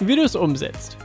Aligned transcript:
wie 0.00 0.16
du 0.16 0.22
es 0.22 0.36
umsetzt. 0.36 0.96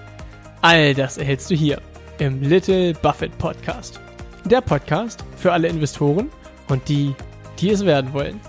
All 0.62 0.94
das 0.94 1.18
erhältst 1.18 1.50
du 1.50 1.56
hier 1.56 1.82
im 2.20 2.42
Little 2.42 2.94
Buffett 2.94 3.38
Podcast. 3.38 4.00
Der 4.46 4.62
Podcast 4.62 5.24
für 5.38 5.54
alle 5.54 5.68
Investoren 5.68 6.30
und 6.70 6.88
die, 6.90 7.16
die 7.60 7.70
es 7.70 7.86
werden 7.86 8.14
wollen. 8.14 8.40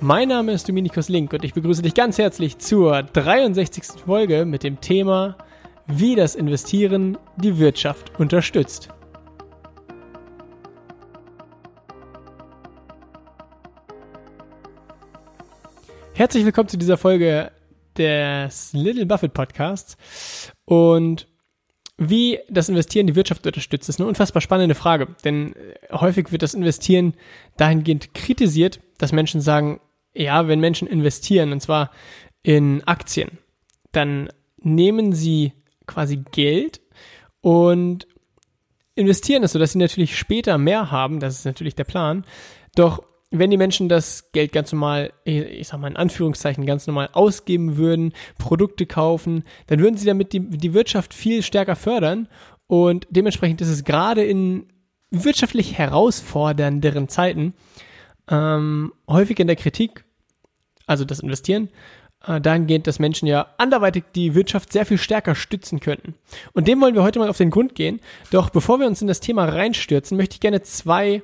Mein 0.00 0.28
Name 0.28 0.52
ist 0.52 0.68
Dominikus 0.68 1.08
Link 1.08 1.32
und 1.32 1.44
ich 1.44 1.52
begrüße 1.52 1.82
dich 1.82 1.94
ganz 1.94 2.16
herzlich 2.18 2.58
zur 2.58 3.02
63. 3.02 4.02
Folge 4.04 4.44
mit 4.46 4.62
dem 4.62 4.80
Thema, 4.80 5.36
wie 5.86 6.14
das 6.14 6.34
Investieren 6.34 7.18
die 7.36 7.58
Wirtschaft 7.58 8.18
unterstützt. 8.18 8.88
Herzlich 16.14 16.44
willkommen 16.44 16.68
zu 16.68 16.76
dieser 16.76 16.96
Folge 16.96 17.50
des 17.96 18.72
Little 18.72 19.06
Buffett 19.06 19.34
Podcasts. 19.34 19.96
Und 20.64 21.26
wie 21.96 22.38
das 22.48 22.68
Investieren 22.70 23.06
die 23.06 23.14
Wirtschaft 23.14 23.46
unterstützt, 23.46 23.88
ist 23.88 24.00
eine 24.00 24.08
unfassbar 24.08 24.40
spannende 24.40 24.74
Frage. 24.74 25.08
Denn 25.24 25.54
äh, 25.54 25.74
häufig 25.92 26.32
wird 26.32 26.42
das 26.42 26.54
Investieren 26.54 27.14
dahingehend 27.56 28.14
kritisiert, 28.14 28.80
dass 28.98 29.12
Menschen 29.12 29.40
sagen, 29.40 29.80
ja, 30.14 30.48
wenn 30.48 30.60
Menschen 30.60 30.88
investieren, 30.88 31.52
und 31.52 31.60
zwar 31.60 31.90
in 32.42 32.82
Aktien, 32.84 33.38
dann 33.92 34.30
nehmen 34.56 35.12
sie 35.12 35.52
quasi 35.86 36.22
Geld 36.32 36.80
und 37.42 38.06
investieren 38.94 39.42
es 39.42 39.52
so, 39.52 39.58
dass 39.58 39.72
sie 39.72 39.78
natürlich 39.78 40.18
später 40.18 40.58
mehr 40.58 40.90
haben. 40.90 41.20
Das 41.20 41.38
ist 41.38 41.44
natürlich 41.44 41.74
der 41.74 41.84
Plan. 41.84 42.24
Doch 42.74 43.02
wenn 43.30 43.50
die 43.50 43.56
Menschen 43.56 43.88
das 43.88 44.32
Geld 44.32 44.52
ganz 44.52 44.72
normal, 44.72 45.12
ich 45.24 45.68
sag 45.68 45.78
mal 45.78 45.88
in 45.88 45.96
Anführungszeichen, 45.96 46.66
ganz 46.66 46.86
normal 46.86 47.10
ausgeben 47.12 47.76
würden, 47.76 48.12
Produkte 48.38 48.86
kaufen, 48.86 49.44
dann 49.68 49.80
würden 49.80 49.96
sie 49.96 50.06
damit 50.06 50.32
die, 50.32 50.40
die 50.40 50.74
Wirtschaft 50.74 51.14
viel 51.14 51.42
stärker 51.42 51.76
fördern 51.76 52.28
und 52.66 53.06
dementsprechend 53.10 53.60
ist 53.60 53.68
es 53.68 53.84
gerade 53.84 54.24
in 54.24 54.66
wirtschaftlich 55.10 55.78
herausfordernderen 55.78 57.08
Zeiten 57.08 57.54
ähm, 58.28 58.92
häufig 59.08 59.38
in 59.40 59.46
der 59.46 59.56
Kritik, 59.56 60.04
also 60.86 61.04
das 61.04 61.20
Investieren, 61.20 61.68
äh, 62.26 62.40
dahingehend, 62.40 62.86
dass 62.86 62.98
Menschen 62.98 63.26
ja 63.26 63.54
anderweitig 63.58 64.04
die 64.14 64.34
Wirtschaft 64.34 64.72
sehr 64.72 64.86
viel 64.86 64.98
stärker 64.98 65.34
stützen 65.34 65.80
könnten. 65.80 66.14
Und 66.52 66.68
dem 66.68 66.80
wollen 66.80 66.94
wir 66.94 67.02
heute 67.02 67.18
mal 67.18 67.28
auf 67.28 67.38
den 67.38 67.50
Grund 67.50 67.74
gehen. 67.74 68.00
Doch 68.30 68.50
bevor 68.50 68.78
wir 68.78 68.86
uns 68.86 69.02
in 69.02 69.08
das 69.08 69.20
Thema 69.20 69.46
reinstürzen, 69.46 70.16
möchte 70.16 70.34
ich 70.34 70.40
gerne 70.40 70.62
zwei 70.62 71.22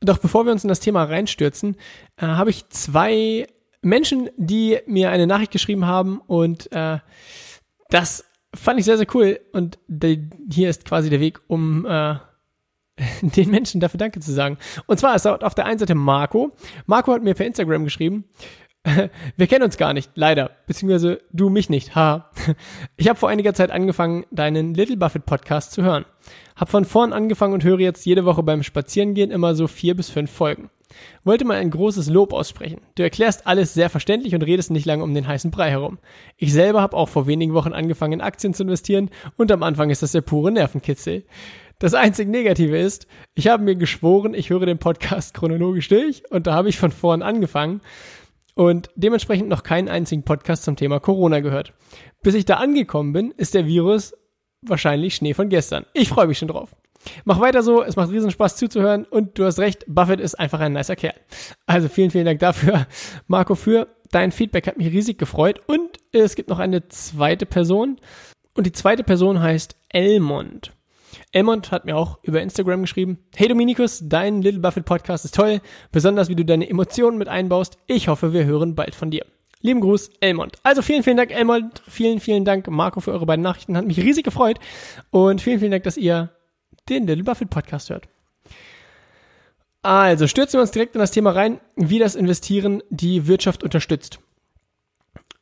doch 0.00 0.18
bevor 0.18 0.44
wir 0.44 0.52
uns 0.52 0.64
in 0.64 0.68
das 0.68 0.80
Thema 0.80 1.04
reinstürzen, 1.04 1.76
äh, 2.16 2.26
habe 2.26 2.50
ich 2.50 2.68
zwei 2.68 3.46
Menschen, 3.82 4.30
die 4.36 4.78
mir 4.86 5.10
eine 5.10 5.26
Nachricht 5.26 5.52
geschrieben 5.52 5.86
haben 5.86 6.20
und 6.26 6.70
äh, 6.72 6.98
das 7.90 8.24
fand 8.54 8.78
ich 8.78 8.84
sehr, 8.84 8.96
sehr 8.96 9.06
cool. 9.14 9.40
Und 9.52 9.78
de, 9.88 10.28
hier 10.50 10.70
ist 10.70 10.84
quasi 10.84 11.10
der 11.10 11.20
Weg, 11.20 11.40
um 11.46 11.86
äh, 11.86 12.16
den 13.22 13.50
Menschen 13.50 13.80
dafür 13.80 13.98
Danke 13.98 14.20
zu 14.20 14.32
sagen. 14.32 14.58
Und 14.86 14.98
zwar 14.98 15.14
ist 15.14 15.26
auf 15.26 15.54
der 15.54 15.66
einen 15.66 15.78
Seite 15.78 15.94
Marco. 15.94 16.52
Marco 16.86 17.12
hat 17.12 17.22
mir 17.22 17.34
per 17.34 17.46
Instagram 17.46 17.84
geschrieben, 17.84 18.24
wir 19.36 19.46
kennen 19.46 19.64
uns 19.64 19.76
gar 19.76 19.92
nicht, 19.92 20.12
leider. 20.14 20.50
Beziehungsweise 20.66 21.20
du 21.32 21.50
mich 21.50 21.68
nicht. 21.68 21.94
Ha. 21.94 22.30
Ich 22.96 23.08
habe 23.08 23.18
vor 23.18 23.28
einiger 23.28 23.54
Zeit 23.54 23.70
angefangen, 23.70 24.24
deinen 24.30 24.74
Little 24.74 24.96
Buffett 24.96 25.26
Podcast 25.26 25.72
zu 25.72 25.82
hören. 25.82 26.04
Hab 26.58 26.70
von 26.70 26.84
vorn 26.84 27.12
angefangen 27.12 27.54
und 27.54 27.62
höre 27.62 27.78
jetzt 27.78 28.04
jede 28.04 28.24
Woche 28.24 28.42
beim 28.42 28.64
Spazierengehen 28.64 29.30
immer 29.30 29.54
so 29.54 29.68
vier 29.68 29.94
bis 29.94 30.10
fünf 30.10 30.30
Folgen. 30.30 30.70
Wollte 31.22 31.44
mal 31.44 31.56
ein 31.56 31.70
großes 31.70 32.08
Lob 32.08 32.32
aussprechen. 32.32 32.80
Du 32.96 33.04
erklärst 33.04 33.46
alles 33.46 33.74
sehr 33.74 33.88
verständlich 33.90 34.34
und 34.34 34.42
redest 34.42 34.72
nicht 34.72 34.84
lange 34.84 35.04
um 35.04 35.14
den 35.14 35.28
heißen 35.28 35.52
Brei 35.52 35.70
herum. 35.70 35.98
Ich 36.36 36.52
selber 36.52 36.82
habe 36.82 36.96
auch 36.96 37.08
vor 37.08 37.28
wenigen 37.28 37.54
Wochen 37.54 37.72
angefangen, 37.72 38.14
in 38.14 38.20
Aktien 38.20 38.54
zu 38.54 38.64
investieren 38.64 39.10
und 39.36 39.52
am 39.52 39.62
Anfang 39.62 39.90
ist 39.90 40.02
das 40.02 40.12
der 40.12 40.22
pure 40.22 40.50
Nervenkitzel. 40.50 41.24
Das 41.78 41.94
einzig 41.94 42.28
Negative 42.28 42.76
ist, 42.76 43.06
ich 43.34 43.46
habe 43.46 43.62
mir 43.62 43.76
geschworen, 43.76 44.34
ich 44.34 44.50
höre 44.50 44.66
den 44.66 44.78
Podcast 44.78 45.34
chronologisch 45.34 45.86
durch 45.86 46.28
und 46.30 46.48
da 46.48 46.54
habe 46.54 46.68
ich 46.70 46.78
von 46.78 46.90
vorn 46.90 47.22
angefangen 47.22 47.82
und 48.56 48.90
dementsprechend 48.96 49.48
noch 49.48 49.62
keinen 49.62 49.88
einzigen 49.88 50.24
Podcast 50.24 50.64
zum 50.64 50.74
Thema 50.74 50.98
Corona 50.98 51.38
gehört. 51.38 51.72
Bis 52.20 52.34
ich 52.34 52.46
da 52.46 52.54
angekommen 52.54 53.12
bin, 53.12 53.30
ist 53.36 53.54
der 53.54 53.66
Virus 53.66 54.14
wahrscheinlich 54.62 55.14
Schnee 55.14 55.34
von 55.34 55.48
gestern. 55.48 55.86
Ich 55.92 56.08
freue 56.08 56.26
mich 56.26 56.38
schon 56.38 56.48
drauf. 56.48 56.74
Mach 57.24 57.40
weiter 57.40 57.62
so, 57.62 57.82
es 57.82 57.96
macht 57.96 58.10
riesen 58.10 58.30
Spaß 58.30 58.56
zuzuhören 58.56 59.04
und 59.04 59.38
du 59.38 59.44
hast 59.44 59.58
recht, 59.58 59.84
Buffett 59.86 60.20
ist 60.20 60.38
einfach 60.38 60.60
ein 60.60 60.72
nicer 60.72 60.96
Kerl. 60.96 61.14
Also 61.66 61.88
vielen, 61.88 62.10
vielen 62.10 62.26
Dank 62.26 62.40
dafür, 62.40 62.86
Marco, 63.26 63.54
für 63.54 63.88
dein 64.10 64.32
Feedback 64.32 64.66
hat 64.66 64.78
mich 64.78 64.88
riesig 64.88 65.18
gefreut 65.18 65.60
und 65.66 65.98
es 66.12 66.34
gibt 66.34 66.48
noch 66.48 66.58
eine 66.58 66.88
zweite 66.88 67.46
Person 67.46 68.00
und 68.54 68.66
die 68.66 68.72
zweite 68.72 69.04
Person 69.04 69.40
heißt 69.40 69.76
Elmond. 69.90 70.72
Elmond 71.32 71.70
hat 71.70 71.84
mir 71.84 71.96
auch 71.96 72.18
über 72.22 72.42
Instagram 72.42 72.82
geschrieben, 72.82 73.18
hey 73.34 73.48
Dominikus, 73.48 74.02
dein 74.04 74.42
Little 74.42 74.60
Buffett 74.60 74.84
Podcast 74.84 75.24
ist 75.24 75.34
toll, 75.34 75.60
besonders 75.92 76.28
wie 76.28 76.36
du 76.36 76.44
deine 76.44 76.68
Emotionen 76.68 77.18
mit 77.18 77.28
einbaust. 77.28 77.78
Ich 77.86 78.08
hoffe, 78.08 78.32
wir 78.32 78.44
hören 78.44 78.74
bald 78.74 78.94
von 78.94 79.10
dir. 79.10 79.24
Lieben 79.60 79.80
Gruß, 79.80 80.10
Elmond. 80.20 80.56
Also 80.62 80.82
vielen, 80.82 81.02
vielen 81.02 81.16
Dank, 81.16 81.32
Elmond. 81.32 81.82
Vielen, 81.88 82.20
vielen 82.20 82.44
Dank, 82.44 82.68
Marco, 82.68 83.00
für 83.00 83.12
eure 83.12 83.26
beiden 83.26 83.42
Nachrichten. 83.42 83.76
Hat 83.76 83.86
mich 83.86 83.98
riesig 83.98 84.24
gefreut. 84.24 84.58
Und 85.10 85.40
vielen, 85.40 85.58
vielen 85.58 85.72
Dank, 85.72 85.84
dass 85.84 85.96
ihr 85.96 86.30
den 86.88 87.06
Little 87.06 87.24
Buffett 87.24 87.50
Podcast 87.50 87.90
hört. 87.90 88.08
Also 89.82 90.26
stürzen 90.26 90.58
wir 90.58 90.62
uns 90.62 90.70
direkt 90.70 90.94
in 90.94 91.00
das 91.00 91.10
Thema 91.10 91.30
rein, 91.30 91.60
wie 91.76 91.98
das 91.98 92.14
Investieren 92.14 92.82
die 92.90 93.26
Wirtschaft 93.26 93.62
unterstützt. 93.62 94.18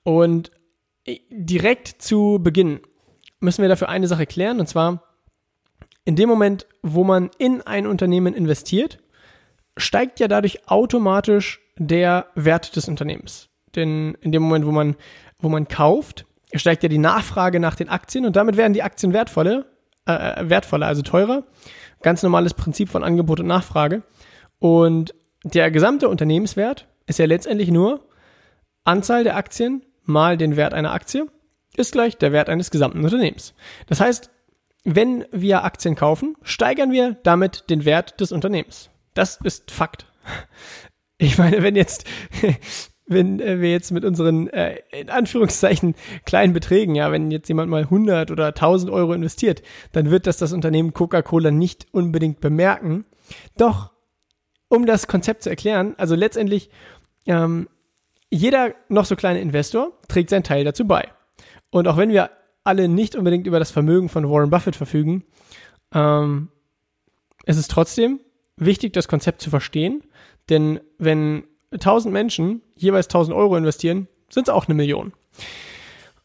Und 0.03 0.51
direkt 1.31 2.01
zu 2.03 2.39
Beginn 2.43 2.81
müssen 3.41 3.63
wir 3.63 3.69
dafür 3.69 3.89
eine 3.89 4.09
Sache 4.09 4.27
klären, 4.27 4.61
und 4.61 4.69
zwar, 4.69 5.03
in 6.05 6.17
dem 6.17 6.29
Moment, 6.29 6.67
wo 6.83 7.05
man 7.05 7.31
in 7.39 7.63
ein 7.63 7.87
Unternehmen 7.87 8.35
investiert, 8.35 8.99
steigt 9.77 10.21
ja 10.21 10.29
dadurch 10.29 10.69
automatisch 10.69 11.61
der 11.77 12.29
Wert 12.35 12.77
des 12.77 12.89
Unternehmens. 12.89 13.49
Denn 13.77 14.17
in 14.21 14.33
dem 14.33 14.43
Moment, 14.43 14.67
wo 14.67 14.73
man, 14.73 14.97
wo 15.39 15.49
man 15.49 15.69
kauft, 15.69 16.27
steigt 16.55 16.83
ja 16.83 16.89
die 16.89 16.99
Nachfrage 16.99 17.61
nach 17.61 17.75
den 17.75 17.89
Aktien 17.89 18.27
und 18.27 18.37
damit 18.37 18.57
werden 18.57 18.73
die 18.73 18.83
Aktien 18.83 19.13
wertvoller, 19.13 19.67
äh, 20.07 20.13
äh, 20.13 20.51
wertvoller, 20.51 20.87
also 20.87 21.03
teurer. 21.03 21.45
Ganz 22.03 22.23
normales 22.23 22.55
Prinzip 22.55 22.89
von 22.89 23.05
Angebot 23.05 23.41
und 23.41 23.47
Nachfrage. 23.47 24.03
Und 24.59 25.15
der 25.45 25.71
gesamte 25.71 26.09
Unternehmenswert 26.09 26.89
ist 27.07 27.19
ja 27.19 27.27
letztendlich 27.27 27.71
nur 27.71 28.09
Anzahl 28.85 29.25
der 29.25 29.37
Aktien 29.37 29.85
mal 30.05 30.37
den 30.37 30.57
Wert 30.57 30.75
einer 30.75 30.93
Aktie 30.93 31.27
ist 31.77 31.93
gleich 31.93 32.17
der 32.17 32.33
Wert 32.33 32.49
eines 32.49 32.71
gesamten 32.71 33.05
Unternehmens. 33.05 33.55
Das 33.87 34.01
heißt, 34.01 34.31
wenn 34.85 35.25
wir 35.33 35.65
Aktien 35.65 35.95
kaufen, 35.95 36.37
steigern 36.43 36.93
wir 36.93 37.17
damit 37.23 37.69
den 37.71 37.85
Wert 37.85 38.21
des 38.21 38.33
Unternehmens. 38.33 38.91
Das 39.15 39.39
ist 39.43 39.71
Fakt. 39.71 40.07
Ich 41.19 41.39
meine, 41.39 41.63
wenn 41.63 41.77
jetzt, 41.77 42.05
wenn 43.07 43.41
äh, 43.41 43.61
wir 43.61 43.71
jetzt 43.71 43.93
mit 43.93 44.05
unseren, 44.05 44.49
äh, 44.49 44.81
in 44.91 45.11
Anführungszeichen, 45.11 45.95
kleinen 46.25 46.53
Beträgen, 46.53 46.95
ja, 46.95 47.11
wenn 47.13 47.31
jetzt 47.31 47.49
jemand 47.49 47.71
mal 47.71 47.83
100 47.83 48.31
oder 48.31 48.47
1000 48.49 48.91
Euro 48.91 49.13
investiert, 49.13 49.63
dann 49.93 50.11
wird 50.11 50.27
das 50.27 50.37
das 50.37 50.53
Unternehmen 50.53 50.93
Coca-Cola 50.93 51.51
nicht 51.51 51.87
unbedingt 51.93 52.41
bemerken. 52.41 53.07
Doch, 53.57 53.93
um 54.69 54.87
das 54.87 55.07
Konzept 55.07 55.45
zu 55.45 55.51
erklären, 55.51 55.95
also 55.97 56.15
letztendlich, 56.15 56.71
ähm, 57.27 57.69
jeder 58.29 58.75
noch 58.89 59.05
so 59.05 59.15
kleine 59.15 59.41
Investor 59.41 59.93
trägt 60.09 60.31
seinen 60.31 60.43
Teil 60.43 60.65
dazu 60.65 60.87
bei. 60.87 61.09
Und 61.71 61.87
auch 61.87 61.97
wenn 61.97 62.11
wir 62.11 62.31
alle 62.65 62.89
nicht 62.89 63.15
unbedingt 63.15 63.47
über 63.47 63.61
das 63.61 63.71
Vermögen 63.71 64.09
von 64.09 64.29
Warren 64.29 64.51
Buffett 64.51 64.75
verfügen, 64.75 65.25
ähm, 65.95 66.49
es 67.45 67.57
ist 67.57 67.71
trotzdem 67.71 68.19
wichtig, 68.57 68.93
das 68.93 69.07
Konzept 69.07 69.41
zu 69.41 69.51
verstehen, 69.51 70.03
denn 70.49 70.81
wenn 70.99 71.45
1000 71.77 72.13
Menschen 72.13 72.63
jeweils 72.77 73.07
1000 73.07 73.37
Euro 73.37 73.57
investieren, 73.57 74.09
sind 74.29 74.49
es 74.49 74.55
auch 74.55 74.67
eine 74.67 74.75
Million. 74.75 75.13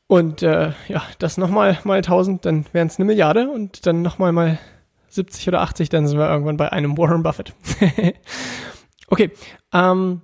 Und 0.07 0.43
äh, 0.43 0.73
ja, 0.87 1.03
das 1.19 1.37
nochmal 1.37 1.79
mal 1.83 1.97
1000, 1.97 2.45
dann 2.45 2.65
wären 2.73 2.87
es 2.87 2.97
eine 2.97 3.05
Milliarde 3.05 3.49
und 3.49 3.85
dann 3.85 4.01
nochmal 4.01 4.31
mal 4.33 4.59
70 5.07 5.47
oder 5.47 5.61
80, 5.61 5.89
dann 5.89 6.07
sind 6.07 6.17
wir 6.17 6.29
irgendwann 6.29 6.57
bei 6.57 6.71
einem 6.71 6.97
Warren 6.97 7.23
Buffett. 7.23 7.53
okay, 9.07 9.31
ähm, 9.73 10.21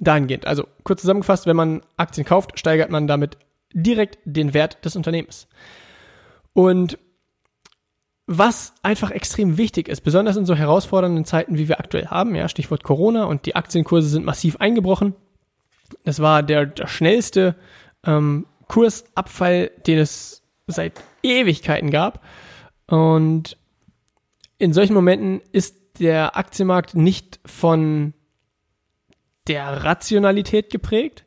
dahingehend. 0.00 0.46
Also 0.46 0.66
kurz 0.84 1.02
zusammengefasst, 1.02 1.46
wenn 1.46 1.56
man 1.56 1.82
Aktien 1.96 2.26
kauft, 2.26 2.58
steigert 2.58 2.90
man 2.90 3.06
damit 3.06 3.38
direkt 3.74 4.18
den 4.24 4.54
Wert 4.54 4.84
des 4.84 4.96
Unternehmens. 4.96 5.48
Und 6.54 6.98
was 8.26 8.74
einfach 8.82 9.10
extrem 9.10 9.58
wichtig 9.58 9.88
ist, 9.88 10.02
besonders 10.02 10.36
in 10.36 10.46
so 10.46 10.54
herausfordernden 10.54 11.24
Zeiten, 11.24 11.58
wie 11.58 11.68
wir 11.68 11.80
aktuell 11.80 12.06
haben, 12.06 12.34
ja, 12.34 12.48
Stichwort 12.48 12.84
Corona 12.84 13.24
und 13.24 13.46
die 13.46 13.56
Aktienkurse 13.56 14.08
sind 14.08 14.24
massiv 14.24 14.56
eingebrochen. 14.56 15.14
Das 16.04 16.20
war 16.20 16.42
der, 16.42 16.66
der 16.66 16.86
schnellste 16.86 17.56
ähm, 18.04 18.46
Kursabfall, 18.68 19.70
den 19.86 19.98
es 19.98 20.42
seit 20.66 21.02
Ewigkeiten 21.22 21.90
gab. 21.90 22.24
Und 22.86 23.56
in 24.58 24.72
solchen 24.72 24.94
Momenten 24.94 25.40
ist 25.52 25.76
der 25.98 26.36
Aktienmarkt 26.36 26.94
nicht 26.94 27.40
von 27.44 28.14
der 29.48 29.84
Rationalität 29.84 30.70
geprägt, 30.70 31.24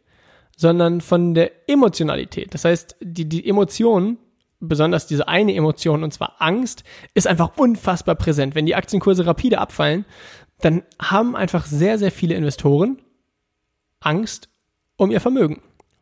sondern 0.56 1.02
von 1.02 1.34
der 1.34 1.70
Emotionalität. 1.70 2.54
Das 2.54 2.66
heißt, 2.66 2.96
die, 3.02 3.28
die 3.28 3.48
Emotionen, 3.48 4.18
besonders 4.68 5.08
diese 5.08 5.28
eine 5.28 5.56
Emotion, 5.56 6.04
und 6.04 6.14
zwar 6.14 6.36
Angst, 6.40 6.84
ist 7.14 7.28
einfach 7.28 7.58
unfassbar 7.58 8.16
präsent. 8.16 8.56
Wenn 8.56 8.66
die 8.66 8.76
Aktienkurse 8.76 9.26
rapide 9.26 9.60
abfallen, 9.60 10.06
dann 10.60 10.84
haben 11.02 11.36
einfach 11.36 11.66
sehr, 11.66 11.98
sehr 11.98 12.12
viele 12.12 12.36
Investoren 12.36 13.02
Angst 14.00 14.50
um 14.98 15.12
ihr 15.12 15.22
Vermögen. 15.22 15.62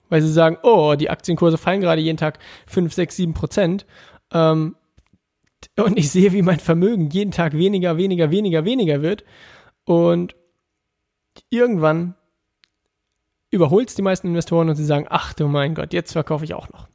Weil 0.10 0.22
sie 0.22 0.32
sagen, 0.32 0.58
oh, 0.64 0.96
die 0.96 1.10
Aktienkurse 1.10 1.58
fallen 1.58 1.82
gerade 1.82 2.02
jeden 2.02 2.18
Tag 2.18 2.40
5, 2.68 2.94
6, 2.94 3.16
7 3.16 3.34
Prozent. 3.34 3.86
Ähm, 4.32 4.76
und 5.78 5.98
ich 5.98 6.12
sehe, 6.12 6.34
wie 6.34 6.42
mein 6.42 6.60
Vermögen 6.60 7.10
jeden 7.10 7.32
Tag 7.32 7.54
weniger, 7.54 7.98
weniger, 7.98 8.30
weniger, 8.30 8.66
weniger 8.66 9.02
wird. 9.02 9.24
Und 9.86 10.36
irgendwann 11.50 12.16
überholt 13.50 13.90
es 13.90 13.96
die 13.96 14.02
meisten 14.02 14.28
Investoren 14.28 14.70
und 14.70 14.76
sie 14.76 14.86
sagen, 14.86 15.08
ach 15.10 15.34
du 15.34 15.48
mein 15.48 15.76
Gott, 15.76 15.94
jetzt 15.94 16.12
verkaufe 16.12 16.44
ich 16.44 16.54
auch 16.54 16.70
noch. 16.70 16.88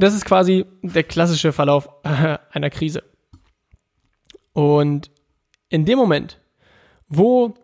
Das 0.00 0.14
ist 0.14 0.24
quasi 0.24 0.64
der 0.82 1.04
klassische 1.04 1.52
Verlauf 1.52 1.88
einer 2.04 2.70
Krise. 2.70 3.02
Und 4.54 5.10
in 5.68 5.84
dem 5.84 5.98
Moment, 5.98 6.40
wo 7.06 7.54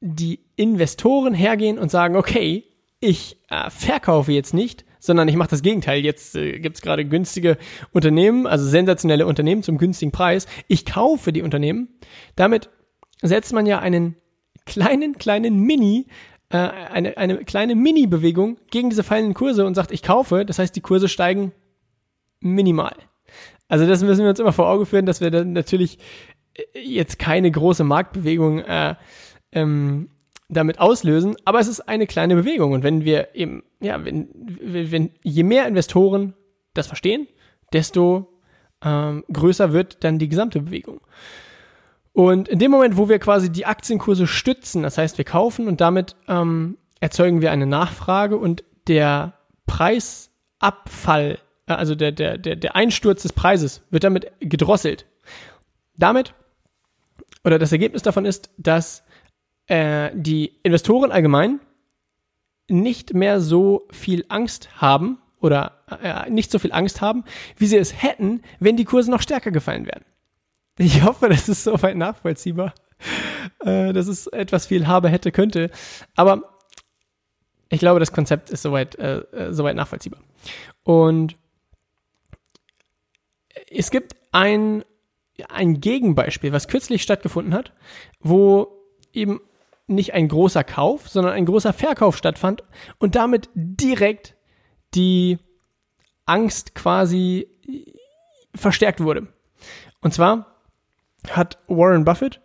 die 0.00 0.40
Investoren 0.56 1.34
hergehen 1.34 1.78
und 1.78 1.90
sagen, 1.90 2.16
okay, 2.16 2.64
ich 3.00 3.36
äh, 3.50 3.68
verkaufe 3.68 4.32
jetzt 4.32 4.54
nicht, 4.54 4.86
sondern 4.98 5.28
ich 5.28 5.36
mache 5.36 5.50
das 5.50 5.60
Gegenteil. 5.60 6.02
Jetzt 6.02 6.36
äh, 6.36 6.58
gibt 6.58 6.76
es 6.76 6.82
gerade 6.82 7.04
günstige 7.04 7.58
Unternehmen, 7.92 8.46
also 8.46 8.66
sensationelle 8.66 9.26
Unternehmen 9.26 9.62
zum 9.62 9.76
günstigen 9.76 10.10
Preis. 10.10 10.46
Ich 10.68 10.86
kaufe 10.86 11.32
die 11.32 11.42
Unternehmen. 11.42 11.88
Damit 12.34 12.70
setzt 13.20 13.52
man 13.52 13.66
ja 13.66 13.78
einen 13.78 14.16
kleinen, 14.64 15.18
kleinen 15.18 15.60
Mini, 15.60 16.06
äh, 16.50 16.56
eine, 16.56 17.16
eine 17.16 17.44
kleine 17.44 17.74
Mini-Bewegung 17.74 18.58
gegen 18.70 18.90
diese 18.90 19.02
fallenden 19.02 19.34
Kurse 19.34 19.64
und 19.66 19.74
sagt, 19.74 19.92
ich 19.92 20.02
kaufe. 20.02 20.44
Das 20.44 20.58
heißt, 20.58 20.74
die 20.74 20.80
Kurse 20.80 21.08
steigen 21.08 21.52
minimal. 22.40 22.94
Also 23.68 23.86
das 23.86 24.02
müssen 24.02 24.22
wir 24.22 24.30
uns 24.30 24.40
immer 24.40 24.52
vor 24.52 24.68
Augen 24.68 24.86
führen, 24.86 25.06
dass 25.06 25.20
wir 25.20 25.30
dann 25.30 25.52
natürlich 25.52 25.98
äh, 26.54 26.80
jetzt 26.80 27.18
keine 27.18 27.50
große 27.50 27.84
Marktbewegung 27.84 28.60
äh, 28.60 28.94
ähm, 29.52 30.10
damit 30.48 30.78
auslösen, 30.78 31.36
aber 31.44 31.58
es 31.58 31.68
ist 31.68 31.80
eine 31.80 32.06
kleine 32.06 32.34
Bewegung. 32.36 32.72
Und 32.72 32.82
wenn 32.82 33.04
wir 33.04 33.34
eben, 33.34 33.64
ja, 33.80 34.04
wenn, 34.04 34.28
wenn 34.60 35.10
je 35.22 35.42
mehr 35.42 35.66
Investoren 35.66 36.34
das 36.74 36.86
verstehen, 36.86 37.26
desto 37.72 38.28
ähm, 38.84 39.24
größer 39.32 39.72
wird 39.72 40.04
dann 40.04 40.18
die 40.18 40.28
gesamte 40.28 40.60
Bewegung. 40.60 41.00
Und 42.14 42.46
in 42.46 42.60
dem 42.60 42.70
Moment, 42.70 42.96
wo 42.96 43.08
wir 43.08 43.18
quasi 43.18 43.50
die 43.50 43.66
Aktienkurse 43.66 44.28
stützen, 44.28 44.84
das 44.84 44.96
heißt, 44.98 45.18
wir 45.18 45.24
kaufen 45.24 45.66
und 45.66 45.80
damit 45.80 46.14
ähm, 46.28 46.78
erzeugen 47.00 47.42
wir 47.42 47.50
eine 47.50 47.66
Nachfrage 47.66 48.36
und 48.36 48.62
der 48.86 49.34
Preisabfall, 49.66 51.40
äh, 51.66 51.72
also 51.72 51.96
der, 51.96 52.12
der, 52.12 52.38
der, 52.38 52.54
der 52.54 52.76
Einsturz 52.76 53.22
des 53.22 53.32
Preises 53.32 53.82
wird 53.90 54.04
damit 54.04 54.30
gedrosselt. 54.38 55.06
Damit, 55.96 56.34
oder 57.42 57.58
das 57.58 57.72
Ergebnis 57.72 58.02
davon 58.02 58.26
ist, 58.26 58.48
dass 58.58 59.02
äh, 59.66 60.12
die 60.14 60.60
Investoren 60.62 61.10
allgemein 61.10 61.58
nicht 62.68 63.12
mehr 63.12 63.40
so 63.40 63.88
viel 63.90 64.24
Angst 64.28 64.80
haben 64.80 65.18
oder 65.40 65.82
äh, 66.00 66.30
nicht 66.30 66.52
so 66.52 66.60
viel 66.60 66.72
Angst 66.72 67.00
haben, 67.00 67.24
wie 67.56 67.66
sie 67.66 67.76
es 67.76 68.04
hätten, 68.04 68.42
wenn 68.60 68.76
die 68.76 68.84
Kurse 68.84 69.10
noch 69.10 69.20
stärker 69.20 69.50
gefallen 69.50 69.86
wären. 69.86 70.04
Ich 70.76 71.02
hoffe, 71.02 71.28
das 71.28 71.48
ist 71.48 71.64
soweit 71.64 71.96
nachvollziehbar. 71.96 72.74
Äh, 73.60 73.92
dass 73.92 74.06
es 74.06 74.26
etwas 74.26 74.66
viel 74.66 74.86
habe, 74.86 75.08
hätte, 75.08 75.32
könnte. 75.32 75.70
Aber 76.16 76.58
ich 77.68 77.80
glaube, 77.80 78.00
das 78.00 78.12
Konzept 78.12 78.50
ist 78.50 78.62
soweit, 78.62 78.96
äh, 78.96 79.18
äh, 79.18 79.52
soweit 79.52 79.76
nachvollziehbar. 79.76 80.20
Und 80.82 81.36
es 83.70 83.90
gibt 83.90 84.16
ein, 84.32 84.84
ein 85.48 85.80
Gegenbeispiel, 85.80 86.52
was 86.52 86.68
kürzlich 86.68 87.02
stattgefunden 87.02 87.54
hat, 87.54 87.72
wo 88.20 88.68
eben 89.12 89.40
nicht 89.86 90.14
ein 90.14 90.28
großer 90.28 90.64
Kauf, 90.64 91.08
sondern 91.08 91.34
ein 91.34 91.46
großer 91.46 91.72
Verkauf 91.72 92.16
stattfand 92.16 92.62
und 92.98 93.16
damit 93.16 93.48
direkt 93.54 94.34
die 94.94 95.38
Angst 96.26 96.74
quasi 96.74 97.48
verstärkt 98.54 99.00
wurde. 99.00 99.28
Und 100.00 100.14
zwar 100.14 100.53
hat 101.30 101.58
Warren 101.68 102.04
Buffett 102.04 102.40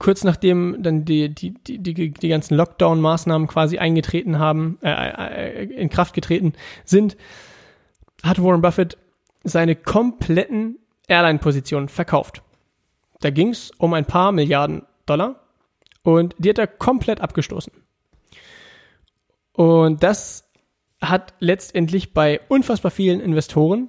kurz 0.00 0.24
nachdem 0.24 0.82
dann 0.82 1.04
die, 1.04 1.32
die, 1.32 1.54
die, 1.54 1.78
die, 1.78 2.10
die 2.10 2.28
ganzen 2.28 2.56
Lockdown-Maßnahmen 2.56 3.46
quasi 3.46 3.78
eingetreten 3.78 4.40
haben, 4.40 4.78
äh, 4.82 4.88
äh, 4.90 5.64
in 5.64 5.90
Kraft 5.90 6.14
getreten 6.14 6.54
sind, 6.84 7.16
hat 8.24 8.42
Warren 8.42 8.62
Buffett 8.62 8.98
seine 9.44 9.76
kompletten 9.76 10.78
Airline-Positionen 11.06 11.88
verkauft. 11.88 12.42
Da 13.20 13.30
ging 13.30 13.50
es 13.50 13.70
um 13.78 13.92
ein 13.94 14.06
paar 14.06 14.32
Milliarden 14.32 14.82
Dollar 15.06 15.40
und 16.02 16.34
die 16.38 16.48
hat 16.48 16.58
er 16.58 16.66
komplett 16.66 17.20
abgestoßen. 17.20 17.72
Und 19.52 20.02
das 20.02 20.50
hat 21.02 21.34
letztendlich 21.40 22.14
bei 22.14 22.40
unfassbar 22.48 22.90
vielen 22.90 23.20
Investoren 23.20 23.88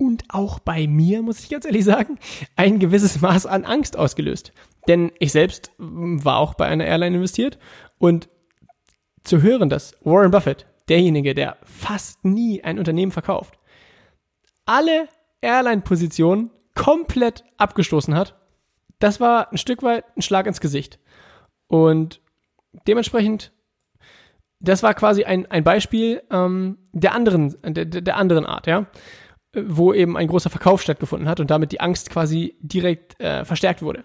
und 0.00 0.24
auch 0.28 0.58
bei 0.58 0.86
mir, 0.86 1.22
muss 1.22 1.40
ich 1.40 1.50
ganz 1.50 1.64
ehrlich 1.64 1.84
sagen, 1.84 2.18
ein 2.56 2.78
gewisses 2.78 3.20
Maß 3.20 3.46
an 3.46 3.64
Angst 3.64 3.96
ausgelöst. 3.96 4.52
Denn 4.88 5.12
ich 5.18 5.32
selbst 5.32 5.72
war 5.78 6.38
auch 6.38 6.54
bei 6.54 6.66
einer 6.66 6.86
Airline 6.86 7.16
investiert 7.16 7.58
und 7.98 8.28
zu 9.22 9.42
hören, 9.42 9.68
dass 9.68 9.94
Warren 10.02 10.30
Buffett, 10.30 10.66
derjenige, 10.88 11.34
der 11.34 11.58
fast 11.62 12.24
nie 12.24 12.64
ein 12.64 12.78
Unternehmen 12.78 13.12
verkauft, 13.12 13.58
alle 14.64 15.08
Airline-Positionen 15.42 16.50
komplett 16.74 17.44
abgestoßen 17.58 18.14
hat 18.14 18.40
das 19.00 19.18
war 19.18 19.50
ein 19.50 19.58
Stück 19.58 19.82
weit 19.82 20.04
ein 20.16 20.22
Schlag 20.22 20.46
ins 20.46 20.60
Gesicht. 20.60 21.00
Und 21.66 22.20
dementsprechend, 22.86 23.52
das 24.60 24.82
war 24.82 24.94
quasi 24.94 25.24
ein, 25.24 25.50
ein 25.50 25.64
Beispiel 25.64 26.22
ähm, 26.30 26.78
der, 26.92 27.14
anderen, 27.14 27.56
der, 27.62 27.86
der 27.86 28.16
anderen 28.16 28.46
Art, 28.46 28.66
ja, 28.66 28.86
wo 29.54 29.92
eben 29.92 30.16
ein 30.16 30.28
großer 30.28 30.50
Verkauf 30.50 30.82
stattgefunden 30.82 31.28
hat 31.28 31.40
und 31.40 31.50
damit 31.50 31.72
die 31.72 31.80
Angst 31.80 32.10
quasi 32.10 32.56
direkt 32.60 33.20
äh, 33.20 33.44
verstärkt 33.44 33.82
wurde. 33.82 34.04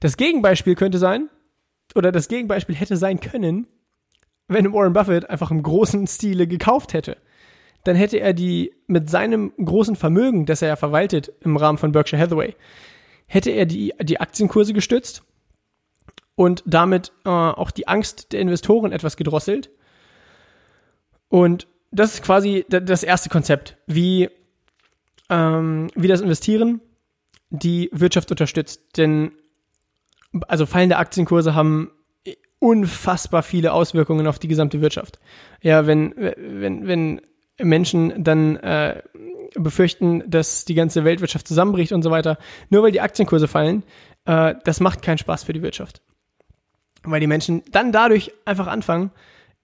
Das 0.00 0.16
Gegenbeispiel 0.16 0.74
könnte 0.74 0.98
sein, 0.98 1.28
oder 1.94 2.12
das 2.12 2.28
Gegenbeispiel 2.28 2.74
hätte 2.74 2.96
sein 2.96 3.20
können, 3.20 3.66
wenn 4.48 4.72
Warren 4.72 4.92
Buffett 4.92 5.28
einfach 5.28 5.50
im 5.50 5.62
großen 5.62 6.06
Stile 6.06 6.46
gekauft 6.46 6.92
hätte. 6.92 7.16
Dann 7.84 7.96
hätte 7.96 8.18
er 8.18 8.32
die 8.32 8.72
mit 8.86 9.08
seinem 9.08 9.52
großen 9.56 9.96
Vermögen, 9.96 10.46
das 10.46 10.62
er 10.62 10.68
ja 10.68 10.76
verwaltet 10.76 11.32
im 11.40 11.56
Rahmen 11.56 11.78
von 11.78 11.92
Berkshire 11.92 12.20
Hathaway, 12.20 12.54
hätte 13.28 13.50
er 13.50 13.66
die, 13.66 13.92
die 14.02 14.20
Aktienkurse 14.20 14.72
gestützt 14.72 15.24
und 16.34 16.62
damit 16.66 17.12
äh, 17.24 17.28
auch 17.28 17.70
die 17.70 17.88
Angst 17.88 18.32
der 18.32 18.40
Investoren 18.40 18.92
etwas 18.92 19.16
gedrosselt. 19.16 19.70
Und 21.28 21.66
das 21.90 22.14
ist 22.14 22.22
quasi 22.22 22.66
das 22.68 23.02
erste 23.02 23.28
Konzept, 23.28 23.78
wie, 23.86 24.28
ähm, 25.30 25.88
wie 25.94 26.08
das 26.08 26.20
Investieren 26.20 26.80
die 27.50 27.90
Wirtschaft 27.92 28.30
unterstützt. 28.30 28.96
Denn 28.96 29.32
also 30.48 30.66
fallende 30.66 30.96
Aktienkurse 30.96 31.54
haben 31.54 31.90
unfassbar 32.58 33.42
viele 33.42 33.72
Auswirkungen 33.72 34.26
auf 34.26 34.38
die 34.38 34.48
gesamte 34.48 34.80
Wirtschaft. 34.80 35.18
Ja, 35.62 35.86
wenn, 35.86 36.14
wenn, 36.16 36.86
wenn 36.86 37.20
Menschen 37.58 38.24
dann 38.24 38.56
äh, 38.56 39.02
befürchten, 39.54 40.22
dass 40.26 40.64
die 40.64 40.74
ganze 40.74 41.04
Weltwirtschaft 41.04 41.46
zusammenbricht 41.48 41.92
und 41.92 42.02
so 42.02 42.10
weiter, 42.10 42.38
nur 42.70 42.82
weil 42.82 42.92
die 42.92 43.00
Aktienkurse 43.00 43.48
fallen, 43.48 43.82
äh, 44.24 44.54
das 44.64 44.80
macht 44.80 45.02
keinen 45.02 45.18
Spaß 45.18 45.44
für 45.44 45.52
die 45.52 45.62
Wirtschaft. 45.62 46.02
Weil 47.02 47.20
die 47.20 47.26
Menschen 47.26 47.62
dann 47.70 47.92
dadurch 47.92 48.32
einfach 48.44 48.66
anfangen, 48.66 49.10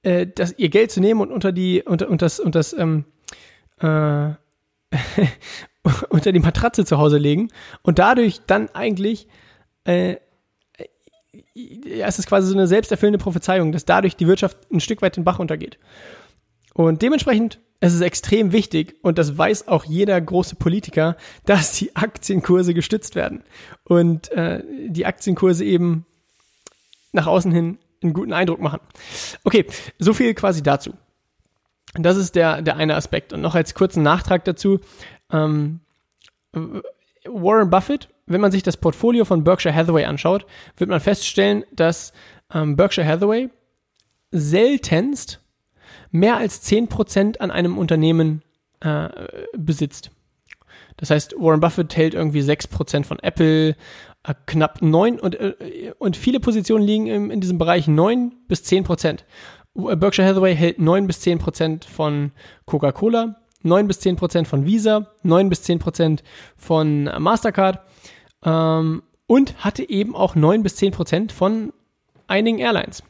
äh, 0.03 0.27
das, 0.27 0.59
ihr 0.59 0.69
Geld 0.69 0.91
zu 0.91 1.01
nehmen 1.01 1.21
und 1.21 1.33
unter 1.33 1.53
die, 1.53 1.83
unter, 1.83 2.09
unter 2.09 2.27
das, 2.27 2.41
unter 2.41 2.59
das, 2.59 2.73
ähm, 2.73 3.05
äh, 3.81 4.35
unter 6.11 6.33
die 6.33 6.41
Matratze 6.41 6.85
zu 6.85 6.99
Hause 6.99 7.19
legen 7.19 7.49
und 7.83 7.99
dadurch 7.99 8.41
dann 8.47 8.69
eigentlich 8.71 9.29
äh, 9.85 10.17
ja, 11.55 12.07
es 12.07 12.19
ist 12.19 12.27
quasi 12.27 12.49
so 12.49 12.55
eine 12.55 12.67
selbsterfüllende 12.67 13.19
Prophezeiung, 13.19 13.73
dass 13.73 13.85
dadurch 13.85 14.17
die 14.17 14.27
Wirtschaft 14.27 14.59
ein 14.71 14.81
Stück 14.81 15.03
weit 15.03 15.17
den 15.17 15.25
Bach 15.25 15.39
untergeht. 15.39 15.79
Und 16.75 17.03
dementsprechend 17.03 17.59
es 17.81 17.95
ist 17.95 18.01
extrem 18.01 18.53
wichtig 18.53 18.95
und 19.03 19.19
das 19.19 19.37
weiß 19.37 19.67
auch 19.67 19.85
jeder 19.85 20.21
große 20.21 20.55
Politiker, 20.55 21.17
dass 21.45 21.73
die 21.73 21.97
Aktienkurse 21.97 22.75
gestützt 22.75 23.17
werden 23.17 23.43
und 23.85 24.31
äh, 24.31 24.63
die 24.89 25.05
Aktienkurse 25.05 25.65
eben 25.65 26.07
nach 27.13 27.27
außen 27.27 27.51
hin 27.51 27.79
einen 28.03 28.13
guten 28.13 28.33
Eindruck 28.33 28.61
machen. 28.61 28.81
Okay, 29.45 29.67
so 29.99 30.13
viel 30.15 30.33
quasi 30.35 30.63
dazu. 30.63 30.95
Das 31.95 32.17
ist 32.17 32.35
der, 32.35 32.63
der 32.63 32.77
eine 32.77 32.97
Aspekt. 32.97 33.33
Und 33.33 33.41
noch 33.41 33.55
als 33.55 33.75
kurzen 33.75 34.03
Nachtrag 34.03 34.45
dazu. 34.45 34.81
Ähm, 35.31 35.81
Warren 37.25 37.71
Buffett, 37.71 38.09
wenn 38.27 38.41
man 38.41 38.53
sich 38.53 38.63
das 38.63 38.77
Portfolio 38.77 39.25
von 39.25 39.45
Berkshire 39.45 39.75
Hathaway 39.75 40.05
anschaut, 40.05 40.47
wird 40.77 40.91
man 40.91 41.01
feststellen, 41.01 41.65
dass 41.73 42.13
ähm, 42.53 42.77
Berkshire 42.77 43.07
Hathaway 43.07 43.51
seltenst 44.31 45.41
mehr 46.11 46.37
als 46.37 46.67
10% 46.67 47.39
an 47.39 47.51
einem 47.51 47.79
Unternehmen 47.79 48.43
äh, 48.81 49.09
besitzt. 49.57 50.11
Das 50.97 51.11
heißt, 51.11 51.35
Warren 51.39 51.61
Buffett 51.61 51.97
hält 51.97 52.15
irgendwie 52.15 52.43
6% 52.43 53.05
von 53.05 53.19
Apple, 53.19 53.77
äh, 54.25 54.35
knapp 54.47 54.83
9 54.83 55.19
und, 55.19 55.35
äh, 55.35 55.93
und 55.99 56.17
viele 56.17 56.41
Positionen 56.41 56.85
liegen 56.85 57.07
im, 57.07 57.31
in 57.31 57.41
diesem 57.41 57.59
Bereich 57.59 57.89
9 57.89 58.33
bis 58.49 58.63
10%. 58.63 59.21
Berkshire 59.75 60.29
Hathaway 60.29 60.55
hält 60.55 60.79
9 60.79 61.07
bis 61.07 61.21
10% 61.23 61.89
von 61.89 62.33
Coca-Cola, 62.67 63.37
9 63.63 63.87
bis 63.87 64.01
10% 64.01 64.45
von 64.45 64.67
Visa, 64.67 65.09
9 65.23 65.49
bis 65.49 65.63
10% 65.63 66.21
von 66.57 67.05
Mastercard 67.19 67.81
ähm, 68.45 69.03
und 69.27 69.65
hatte 69.65 69.89
eben 69.89 70.15
auch 70.15 70.35
9 70.35 70.63
bis 70.63 70.77
10% 70.77 71.33
von 71.33 71.73
einigen 72.27 72.59
Airlines. 72.59 73.03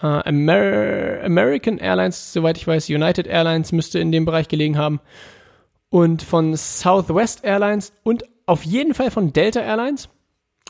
Uh, 0.00 0.22
Amer 0.24 1.24
American 1.24 1.78
Airlines, 1.78 2.32
soweit 2.32 2.56
ich 2.56 2.68
weiß, 2.68 2.88
United 2.88 3.26
Airlines 3.26 3.72
müsste 3.72 3.98
in 3.98 4.12
dem 4.12 4.24
Bereich 4.24 4.46
gelegen 4.46 4.78
haben. 4.78 5.00
Und 5.90 6.22
von 6.22 6.54
Southwest 6.54 7.42
Airlines 7.42 7.92
und 8.04 8.22
auf 8.46 8.62
jeden 8.62 8.94
Fall 8.94 9.10
von 9.10 9.32
Delta 9.32 9.60
Airlines. 9.60 10.08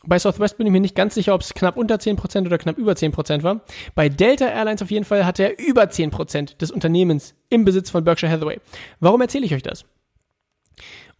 Bei 0.04 0.18
Southwest 0.18 0.56
bin 0.56 0.66
ich 0.66 0.72
mir 0.72 0.80
nicht 0.80 0.94
ganz 0.94 1.14
sicher, 1.14 1.34
ob 1.34 1.40
es 1.40 1.54
knapp 1.54 1.76
unter 1.76 1.96
10% 1.96 2.46
oder 2.46 2.58
knapp 2.58 2.78
über 2.78 2.92
10% 2.92 3.42
war. 3.42 3.62
Bei 3.94 4.08
Delta 4.08 4.46
Airlines 4.46 4.82
auf 4.82 4.90
jeden 4.90 5.04
Fall 5.04 5.26
hatte 5.26 5.42
er 5.42 5.58
über 5.58 5.82
10% 5.84 6.56
des 6.56 6.70
Unternehmens 6.70 7.34
im 7.50 7.64
Besitz 7.64 7.90
von 7.90 8.04
Berkshire 8.04 8.30
Hathaway. 8.30 8.60
Warum 9.00 9.20
erzähle 9.20 9.44
ich 9.44 9.54
euch 9.54 9.62
das? 9.62 9.84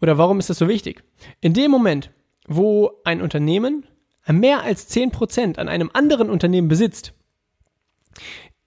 Oder 0.01 0.17
warum 0.17 0.39
ist 0.39 0.49
das 0.49 0.59
so 0.59 0.69
wichtig? 0.69 1.03
In 1.41 1.55
dem 1.55 1.71
Moment, 1.71 2.11
wo 2.47 2.93
ein 3.05 3.21
Unternehmen 3.21 3.85
mehr 4.27 4.63
als 4.63 4.89
10% 4.95 5.59
an 5.59 5.69
einem 5.69 5.91
anderen 5.93 6.31
Unternehmen 6.31 6.69
besitzt, 6.69 7.15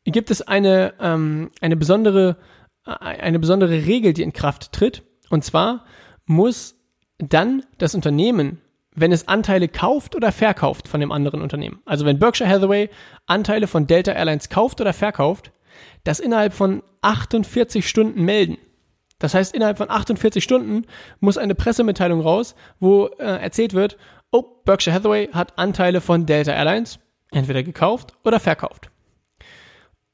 gibt 0.04 0.32
es 0.32 0.42
eine, 0.42 0.94
ähm, 1.00 1.52
eine, 1.62 1.76
besondere, 1.76 2.38
äh, 2.86 2.92
eine 2.92 3.40
besondere 3.40 3.86
Regel, 3.86 4.14
die 4.14 4.24
in 4.24 4.34
Kraft 4.34 4.72
tritt. 4.72 5.04
Und 5.30 5.44
zwar 5.46 5.86
muss 6.26 6.76
dann 7.18 7.64
das 7.78 7.96
Unternehmen, 7.96 8.60
wenn 8.94 9.12
es 9.12 9.28
Anteile 9.28 9.68
kauft 9.68 10.16
oder 10.16 10.32
verkauft 10.32 10.88
von 10.88 11.00
dem 11.00 11.12
anderen 11.12 11.42
Unternehmen, 11.42 11.82
also 11.86 12.06
wenn 12.06 12.20
Berkshire 12.20 12.50
Hathaway 12.50 12.90
Anteile 13.26 13.68
von 13.68 13.88
Delta 13.88 14.12
Airlines 14.12 14.50
kauft 14.50 14.82
oder 14.82 14.94
verkauft, 14.94 15.52
das 16.04 16.20
innerhalb 16.20 16.54
von 16.54 16.84
48 17.02 17.88
Stunden 17.88 18.24
melden. 18.24 18.58
Das 19.20 19.34
heißt, 19.34 19.54
innerhalb 19.54 19.78
von 19.78 19.90
48 19.90 20.44
Stunden 20.44 20.86
muss 21.20 21.38
eine 21.38 21.56
Pressemitteilung 21.56 22.22
raus, 22.22 22.56
wo 22.80 23.06
äh, 23.20 23.24
erzählt 23.24 23.74
wird, 23.74 23.98
oh, 24.32 24.44
Berkshire 24.66 24.96
Hathaway 24.96 25.30
hat 25.32 25.58
Anteile 25.60 26.02
von 26.02 26.26
Delta 26.26 26.52
Airlines 26.52 27.00
entweder 27.32 27.64
gekauft 27.64 28.16
oder 28.24 28.40
verkauft. 28.40 28.90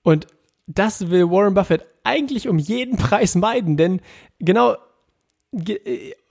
Und 0.03 0.27
das 0.67 1.09
will 1.09 1.29
Warren 1.31 1.53
Buffett 1.53 1.85
eigentlich 2.03 2.47
um 2.47 2.59
jeden 2.59 2.97
Preis 2.97 3.35
meiden, 3.35 3.77
denn 3.77 4.01
genau, 4.39 4.75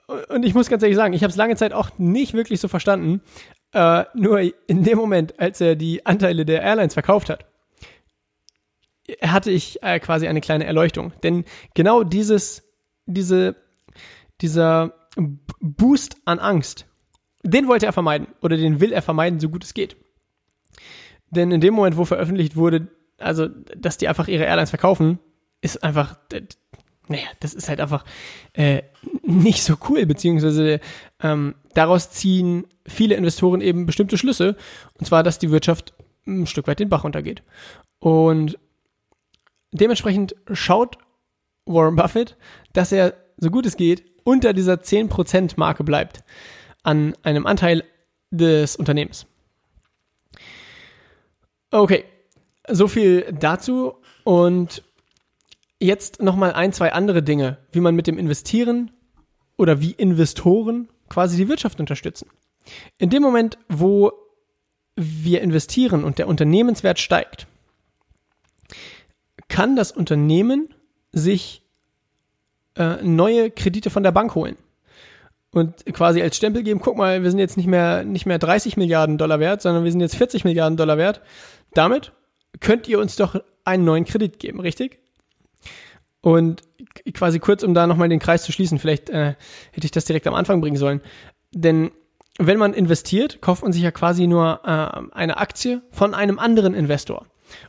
und 0.06 0.44
ich 0.44 0.54
muss 0.54 0.68
ganz 0.68 0.82
ehrlich 0.82 0.96
sagen, 0.96 1.14
ich 1.14 1.22
habe 1.22 1.30
es 1.30 1.36
lange 1.36 1.56
Zeit 1.56 1.72
auch 1.72 1.90
nicht 1.98 2.34
wirklich 2.34 2.60
so 2.60 2.68
verstanden, 2.68 3.22
äh, 3.72 4.04
nur 4.14 4.40
in 4.66 4.84
dem 4.84 4.98
Moment, 4.98 5.38
als 5.38 5.60
er 5.60 5.76
die 5.76 6.06
Anteile 6.06 6.44
der 6.44 6.62
Airlines 6.62 6.94
verkauft 6.94 7.28
hat, 7.28 7.44
hatte 9.22 9.50
ich 9.50 9.82
äh, 9.82 10.00
quasi 10.00 10.26
eine 10.26 10.40
kleine 10.40 10.64
Erleuchtung. 10.64 11.12
Denn 11.22 11.44
genau 11.74 12.02
dieses, 12.02 12.64
diese, 13.06 13.56
dieser 14.40 14.94
Boost 15.60 16.16
an 16.24 16.38
Angst, 16.38 16.86
den 17.42 17.68
wollte 17.68 17.86
er 17.86 17.92
vermeiden 17.92 18.28
oder 18.40 18.56
den 18.56 18.80
will 18.80 18.92
er 18.92 19.02
vermeiden, 19.02 19.40
so 19.40 19.48
gut 19.48 19.64
es 19.64 19.74
geht. 19.74 19.96
Denn 21.30 21.50
in 21.50 21.60
dem 21.60 21.74
Moment, 21.74 21.96
wo 21.96 22.04
veröffentlicht 22.04 22.56
wurde, 22.56 22.88
also, 23.18 23.48
dass 23.48 23.98
die 23.98 24.08
einfach 24.08 24.28
ihre 24.28 24.44
Airlines 24.44 24.70
verkaufen, 24.70 25.18
ist 25.60 25.82
einfach, 25.82 26.18
naja, 27.08 27.26
das 27.40 27.54
ist 27.54 27.68
halt 27.68 27.80
einfach 27.80 28.04
äh, 28.52 28.82
nicht 29.22 29.62
so 29.62 29.76
cool, 29.88 30.06
beziehungsweise 30.06 30.80
ähm, 31.22 31.54
daraus 31.74 32.10
ziehen 32.10 32.66
viele 32.86 33.14
Investoren 33.14 33.60
eben 33.60 33.86
bestimmte 33.86 34.18
Schlüsse, 34.18 34.56
und 34.98 35.06
zwar, 35.06 35.22
dass 35.22 35.38
die 35.38 35.50
Wirtschaft 35.50 35.94
ein 36.26 36.46
Stück 36.46 36.66
weit 36.66 36.80
den 36.80 36.88
Bach 36.88 37.04
runtergeht. 37.04 37.42
Und 37.98 38.58
dementsprechend 39.72 40.34
schaut 40.52 40.98
Warren 41.66 41.96
Buffett, 41.96 42.36
dass 42.72 42.92
er, 42.92 43.14
so 43.38 43.50
gut 43.50 43.66
es 43.66 43.76
geht, 43.76 44.04
unter 44.24 44.52
dieser 44.52 44.74
10%-Marke 44.74 45.84
bleibt 45.84 46.24
an 46.82 47.14
einem 47.22 47.46
Anteil 47.46 47.84
des 48.30 48.76
Unternehmens. 48.76 49.26
Okay, 51.70 52.04
so 52.68 52.88
viel 52.88 53.32
dazu 53.32 53.96
und 54.24 54.82
jetzt 55.80 56.22
nochmal 56.22 56.52
ein, 56.52 56.72
zwei 56.72 56.92
andere 56.92 57.22
Dinge, 57.22 57.58
wie 57.72 57.80
man 57.80 57.94
mit 57.94 58.06
dem 58.06 58.18
Investieren 58.18 58.90
oder 59.56 59.80
wie 59.80 59.92
Investoren 59.92 60.88
quasi 61.08 61.36
die 61.36 61.48
Wirtschaft 61.48 61.80
unterstützen. 61.80 62.28
In 62.98 63.10
dem 63.10 63.22
Moment, 63.22 63.58
wo 63.68 64.12
wir 64.96 65.42
investieren 65.42 66.04
und 66.04 66.18
der 66.18 66.28
Unternehmenswert 66.28 66.98
steigt, 66.98 67.46
kann 69.48 69.76
das 69.76 69.92
Unternehmen 69.92 70.74
sich 71.12 71.62
äh, 72.76 73.02
neue 73.02 73.50
Kredite 73.50 73.90
von 73.90 74.02
der 74.02 74.12
Bank 74.12 74.34
holen 74.34 74.56
und 75.56 75.86
quasi 75.86 76.20
als 76.20 76.36
Stempel 76.36 76.62
geben, 76.62 76.80
guck 76.80 76.96
mal, 76.96 77.22
wir 77.22 77.30
sind 77.30 77.38
jetzt 77.38 77.56
nicht 77.56 77.66
mehr, 77.66 78.04
nicht 78.04 78.26
mehr 78.26 78.38
30 78.38 78.76
Milliarden 78.76 79.16
Dollar 79.16 79.40
wert, 79.40 79.62
sondern 79.62 79.84
wir 79.84 79.90
sind 79.90 80.00
jetzt 80.00 80.16
40 80.16 80.44
Milliarden 80.44 80.76
Dollar 80.76 80.98
wert. 80.98 81.22
Damit 81.72 82.12
könnt 82.60 82.88
ihr 82.88 82.98
uns 82.98 83.16
doch 83.16 83.40
einen 83.64 83.84
neuen 83.84 84.04
Kredit 84.04 84.38
geben, 84.38 84.60
richtig? 84.60 84.98
Und 86.26 86.62
quasi 87.14 87.38
kurz, 87.38 87.62
um 87.62 87.72
da 87.72 87.86
nochmal 87.86 88.08
den 88.08 88.18
Kreis 88.18 88.42
zu 88.42 88.50
schließen, 88.50 88.80
vielleicht 88.80 89.10
äh, 89.10 89.34
hätte 89.70 89.84
ich 89.84 89.92
das 89.92 90.06
direkt 90.06 90.26
am 90.26 90.34
Anfang 90.34 90.60
bringen 90.60 90.76
sollen. 90.76 91.00
Denn 91.52 91.92
wenn 92.36 92.58
man 92.58 92.74
investiert, 92.74 93.40
kauft 93.40 93.62
man 93.62 93.72
sich 93.72 93.82
ja 93.82 93.92
quasi 93.92 94.26
nur 94.26 94.60
äh, 94.64 95.14
eine 95.14 95.36
Aktie 95.36 95.82
von 95.90 96.14
einem 96.14 96.40
anderen 96.40 96.74
Investor. 96.74 97.26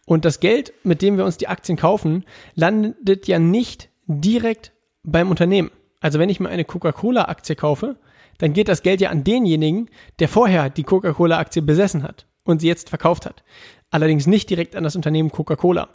Und 0.08 0.26
das 0.26 0.40
Geld, 0.40 0.74
mit 0.84 1.04
dem 1.04 1.18
wir 1.18 1.26
uns 1.26 1.38
die 1.38 1.48
Aktien 1.48 1.78
kaufen, 1.78 2.26
landet 2.56 3.28
ja 3.28 3.38
nicht 3.38 3.90
direkt 4.08 4.72
beim 5.04 5.30
Unternehmen. 5.30 5.70
Also 6.02 6.18
wenn 6.18 6.30
ich 6.30 6.40
mir 6.40 6.50
eine 6.50 6.66
Coca-Cola-Aktie 6.66 7.56
kaufe, 7.56 7.98
dann 8.40 8.54
geht 8.54 8.70
das 8.70 8.82
Geld 8.82 9.02
ja 9.02 9.12
an 9.12 9.24
denjenigen, 9.24 9.90
der 10.18 10.30
vorher 10.30 10.72
die 10.72 10.84
Coca-Cola-Aktie 10.84 11.62
besessen 11.62 12.02
hat 12.02 12.26
und 12.44 12.62
sie 12.62 12.68
jetzt 12.68 12.90
verkauft 12.90 13.28
hat 13.28 13.44
allerdings 13.90 14.28
nicht 14.28 14.50
direkt 14.50 14.76
an 14.76 14.84
das 14.84 14.96
Unternehmen 14.96 15.32
Coca-Cola. 15.32 15.90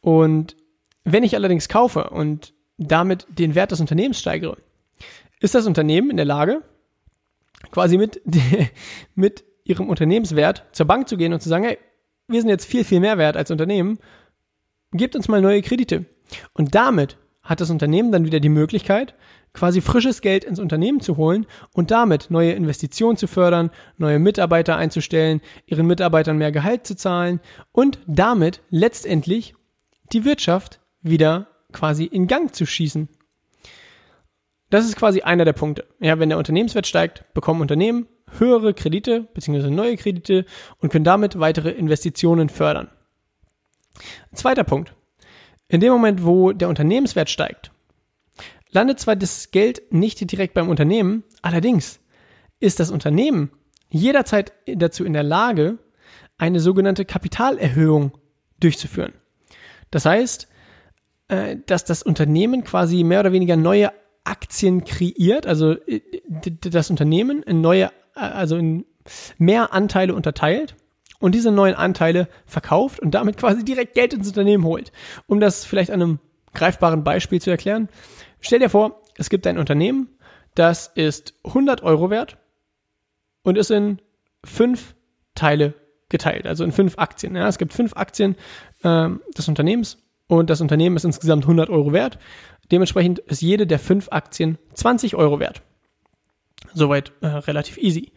Und 0.00 0.56
wenn 1.06 1.22
ich 1.22 1.36
allerdings 1.36 1.68
kaufe 1.68 2.10
und 2.10 2.52
damit 2.78 3.26
den 3.28 3.54
Wert 3.54 3.70
des 3.70 3.80
Unternehmens 3.80 4.18
steigere, 4.18 4.56
ist 5.40 5.54
das 5.54 5.66
Unternehmen 5.66 6.10
in 6.10 6.16
der 6.16 6.26
Lage, 6.26 6.62
quasi 7.70 7.96
mit, 7.96 8.20
mit 9.14 9.44
ihrem 9.64 9.88
Unternehmenswert 9.88 10.64
zur 10.72 10.86
Bank 10.86 11.08
zu 11.08 11.16
gehen 11.16 11.32
und 11.32 11.40
zu 11.40 11.48
sagen, 11.48 11.64
hey, 11.64 11.78
wir 12.26 12.40
sind 12.40 12.50
jetzt 12.50 12.66
viel, 12.66 12.84
viel 12.84 12.98
mehr 13.00 13.18
wert 13.18 13.36
als 13.36 13.52
Unternehmen, 13.52 13.98
gebt 14.92 15.14
uns 15.14 15.28
mal 15.28 15.40
neue 15.40 15.62
Kredite. 15.62 16.06
Und 16.54 16.74
damit 16.74 17.16
hat 17.42 17.60
das 17.60 17.70
Unternehmen 17.70 18.10
dann 18.10 18.24
wieder 18.24 18.40
die 18.40 18.48
Möglichkeit, 18.48 19.14
quasi 19.52 19.80
frisches 19.80 20.20
Geld 20.20 20.42
ins 20.42 20.58
Unternehmen 20.58 21.00
zu 21.00 21.16
holen 21.16 21.46
und 21.72 21.92
damit 21.92 22.30
neue 22.30 22.52
Investitionen 22.52 23.16
zu 23.16 23.28
fördern, 23.28 23.70
neue 23.96 24.18
Mitarbeiter 24.18 24.76
einzustellen, 24.76 25.40
ihren 25.66 25.86
Mitarbeitern 25.86 26.36
mehr 26.36 26.50
Gehalt 26.50 26.84
zu 26.84 26.96
zahlen 26.96 27.40
und 27.70 28.00
damit 28.08 28.60
letztendlich 28.70 29.54
die 30.12 30.24
Wirtschaft 30.24 30.80
wieder 31.08 31.48
quasi 31.72 32.04
in 32.04 32.26
Gang 32.26 32.54
zu 32.54 32.66
schießen. 32.66 33.08
Das 34.70 34.84
ist 34.84 34.96
quasi 34.96 35.22
einer 35.22 35.44
der 35.44 35.52
Punkte. 35.52 35.86
Ja, 36.00 36.18
wenn 36.18 36.28
der 36.28 36.38
Unternehmenswert 36.38 36.86
steigt, 36.86 37.24
bekommen 37.34 37.60
Unternehmen 37.60 38.06
höhere 38.38 38.74
Kredite 38.74 39.22
bzw. 39.34 39.70
neue 39.70 39.96
Kredite 39.96 40.44
und 40.80 40.90
können 40.90 41.04
damit 41.04 41.38
weitere 41.38 41.70
Investitionen 41.70 42.48
fördern. 42.48 42.88
Zweiter 44.34 44.64
Punkt. 44.64 44.94
In 45.68 45.80
dem 45.80 45.92
Moment, 45.92 46.24
wo 46.24 46.52
der 46.52 46.68
Unternehmenswert 46.68 47.30
steigt, 47.30 47.70
landet 48.70 49.00
zwar 49.00 49.16
das 49.16 49.50
Geld 49.50 49.82
nicht 49.90 50.30
direkt 50.30 50.54
beim 50.54 50.68
Unternehmen, 50.68 51.24
allerdings 51.42 52.00
ist 52.60 52.80
das 52.80 52.90
Unternehmen 52.90 53.50
jederzeit 53.88 54.52
dazu 54.66 55.04
in 55.04 55.12
der 55.12 55.22
Lage, 55.22 55.78
eine 56.38 56.60
sogenannte 56.60 57.04
Kapitalerhöhung 57.04 58.12
durchzuführen. 58.60 59.14
Das 59.90 60.04
heißt, 60.04 60.48
äh, 61.28 61.56
dass 61.66 61.84
das 61.84 62.02
Unternehmen 62.02 62.64
quasi 62.64 63.02
mehr 63.04 63.20
oder 63.20 63.32
weniger 63.32 63.56
neue 63.56 63.92
Aktien 64.24 64.84
kreiert, 64.84 65.46
also 65.46 65.72
äh, 65.86 66.00
das 66.60 66.90
Unternehmen 66.90 67.42
in 67.42 67.60
neue, 67.60 67.86
äh, 68.14 68.20
also 68.20 68.56
in 68.56 68.84
mehr 69.38 69.72
Anteile 69.72 70.14
unterteilt 70.14 70.76
und 71.18 71.34
diese 71.34 71.50
neuen 71.50 71.74
Anteile 71.74 72.28
verkauft 72.44 73.00
und 73.00 73.12
damit 73.12 73.36
quasi 73.36 73.64
direkt 73.64 73.94
Geld 73.94 74.14
ins 74.14 74.28
Unternehmen 74.28 74.64
holt. 74.64 74.92
Um 75.26 75.40
das 75.40 75.64
vielleicht 75.64 75.90
an 75.90 76.02
einem 76.02 76.18
greifbaren 76.54 77.04
Beispiel 77.04 77.40
zu 77.40 77.50
erklären, 77.50 77.88
stell 78.40 78.58
dir 78.58 78.70
vor, 78.70 79.02
es 79.16 79.30
gibt 79.30 79.46
ein 79.46 79.58
Unternehmen, 79.58 80.08
das 80.54 80.88
ist 80.94 81.34
100 81.44 81.82
Euro 81.82 82.10
wert 82.10 82.38
und 83.42 83.58
ist 83.58 83.70
in 83.70 84.00
fünf 84.44 84.94
Teile 85.34 85.74
geteilt, 86.08 86.46
also 86.46 86.64
in 86.64 86.72
fünf 86.72 86.98
Aktien. 86.98 87.36
Ja, 87.36 87.48
es 87.48 87.58
gibt 87.58 87.72
fünf 87.72 87.96
Aktien 87.96 88.36
äh, 88.82 89.08
des 89.36 89.48
Unternehmens 89.48 89.98
und 90.28 90.50
das 90.50 90.60
Unternehmen 90.60 90.96
ist 90.96 91.04
insgesamt 91.04 91.44
100 91.44 91.70
Euro 91.70 91.92
wert. 91.92 92.18
Dementsprechend 92.70 93.20
ist 93.20 93.42
jede 93.42 93.66
der 93.66 93.78
fünf 93.78 94.08
Aktien 94.10 94.58
20 94.74 95.14
Euro 95.14 95.38
wert. 95.38 95.62
Soweit 96.74 97.12
äh, 97.20 97.28
relativ 97.28 97.78
easy. 97.78 98.12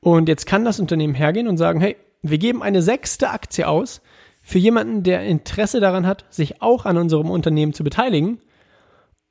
Und 0.00 0.28
jetzt 0.28 0.46
kann 0.46 0.64
das 0.64 0.80
Unternehmen 0.80 1.14
hergehen 1.14 1.48
und 1.48 1.56
sagen, 1.56 1.80
hey, 1.80 1.96
wir 2.22 2.38
geben 2.38 2.62
eine 2.62 2.82
sechste 2.82 3.30
Aktie 3.30 3.68
aus 3.68 4.02
für 4.42 4.58
jemanden, 4.58 5.02
der 5.02 5.22
Interesse 5.22 5.80
daran 5.80 6.06
hat, 6.06 6.26
sich 6.28 6.60
auch 6.60 6.84
an 6.84 6.98
unserem 6.98 7.30
Unternehmen 7.30 7.72
zu 7.72 7.84
beteiligen. 7.84 8.38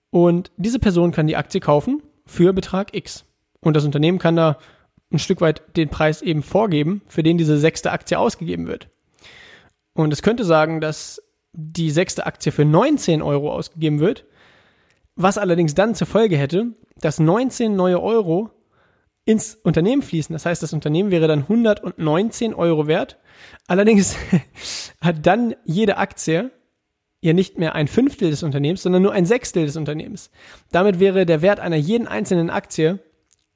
Und 0.09 0.51
diese 0.57 0.79
Person 0.79 1.11
kann 1.11 1.27
die 1.27 1.35
Aktie 1.35 1.59
kaufen 1.59 2.01
für 2.25 2.53
Betrag 2.53 2.95
X. 2.95 3.25
Und 3.59 3.75
das 3.75 3.85
Unternehmen 3.85 4.19
kann 4.19 4.35
da 4.35 4.57
ein 5.11 5.19
Stück 5.19 5.41
weit 5.41 5.61
den 5.77 5.89
Preis 5.89 6.21
eben 6.21 6.41
vorgeben, 6.41 7.01
für 7.07 7.21
den 7.21 7.37
diese 7.37 7.57
sechste 7.57 7.91
Aktie 7.91 8.17
ausgegeben 8.17 8.67
wird. 8.67 8.89
Und 9.93 10.11
es 10.11 10.23
könnte 10.23 10.43
sagen, 10.43 10.81
dass 10.81 11.21
die 11.53 11.91
sechste 11.91 12.25
Aktie 12.25 12.51
für 12.51 12.65
19 12.65 13.21
Euro 13.21 13.53
ausgegeben 13.53 13.99
wird, 13.99 14.25
was 15.15 15.37
allerdings 15.37 15.75
dann 15.75 15.95
zur 15.95 16.07
Folge 16.07 16.37
hätte, 16.37 16.73
dass 16.99 17.19
19 17.19 17.75
neue 17.75 18.01
Euro 18.01 18.49
ins 19.25 19.55
Unternehmen 19.55 20.01
fließen. 20.01 20.33
Das 20.33 20.45
heißt, 20.45 20.61
das 20.61 20.73
Unternehmen 20.73 21.11
wäre 21.11 21.27
dann 21.27 21.43
119 21.43 22.53
Euro 22.53 22.87
wert. 22.87 23.19
Allerdings 23.67 24.17
hat 25.01 25.25
dann 25.25 25.55
jede 25.63 25.97
Aktie 25.97 26.51
ja 27.21 27.31
nicht 27.31 27.57
mehr 27.57 27.73
ein 27.73 27.87
Fünftel 27.87 28.31
des 28.31 28.43
Unternehmens, 28.43 28.83
sondern 28.83 29.01
nur 29.01 29.13
ein 29.13 29.25
Sechstel 29.25 29.65
des 29.65 29.77
Unternehmens. 29.77 30.29
Damit 30.71 30.99
wäre 30.99 31.25
der 31.25 31.41
Wert 31.41 31.61
einer 31.61 31.77
jeden 31.77 32.07
einzelnen 32.07 32.49
Aktie 32.49 32.99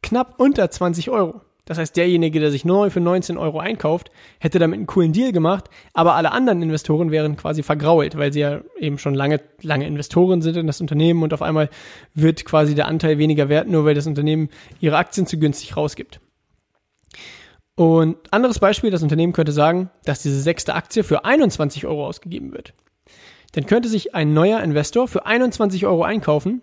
knapp 0.02 0.36
unter 0.40 0.70
20 0.72 1.10
Euro. 1.10 1.42
Das 1.68 1.78
heißt, 1.78 1.98
derjenige, 1.98 2.40
der 2.40 2.50
sich 2.50 2.64
neu 2.64 2.90
für 2.90 3.02
19 3.02 3.38
Euro 3.38 3.60
einkauft, 3.60 4.10
hätte 4.40 4.58
damit 4.58 4.78
einen 4.78 4.88
coolen 4.88 5.12
Deal 5.12 5.34
gemacht, 5.34 5.66
aber 5.94 6.16
alle 6.16 6.32
anderen 6.32 6.62
Investoren 6.62 7.12
wären 7.12 7.36
quasi 7.36 7.62
vergrault, 7.62 8.18
weil 8.18 8.32
sie 8.32 8.40
ja 8.40 8.62
eben 8.80 8.98
schon 8.98 9.14
lange, 9.14 9.42
lange 9.62 9.86
Investoren 9.86 10.42
sind 10.42 10.56
in 10.56 10.66
das 10.66 10.80
Unternehmen 10.80 11.24
und 11.24 11.34
auf 11.34 11.42
einmal 11.42 11.70
wird 12.14 12.46
quasi 12.46 12.74
der 12.74 12.88
Anteil 12.88 13.18
weniger 13.18 13.50
wert, 13.50 13.68
nur 13.68 13.84
weil 13.84 13.96
das 13.96 14.08
Unternehmen 14.08 14.48
ihre 14.80 14.96
Aktien 14.96 15.28
zu 15.28 15.38
günstig 15.38 15.76
rausgibt. 15.76 16.22
Und 17.76 18.16
anderes 18.32 18.60
Beispiel, 18.60 18.90
das 18.90 19.04
Unternehmen 19.04 19.34
könnte 19.34 19.52
sagen, 19.52 19.90
dass 20.06 20.22
diese 20.24 20.40
sechste 20.40 20.74
Aktie 20.74 21.04
für 21.04 21.26
21 21.26 21.86
Euro 21.86 22.08
ausgegeben 22.08 22.54
wird. 22.54 22.74
Dann 23.52 23.66
könnte 23.66 23.90
sich 23.90 24.16
ein 24.16 24.34
neuer 24.34 24.62
Investor 24.62 25.10
für 25.10 25.26
21 25.26 25.86
Euro 25.86 26.04
einkaufen 26.04 26.62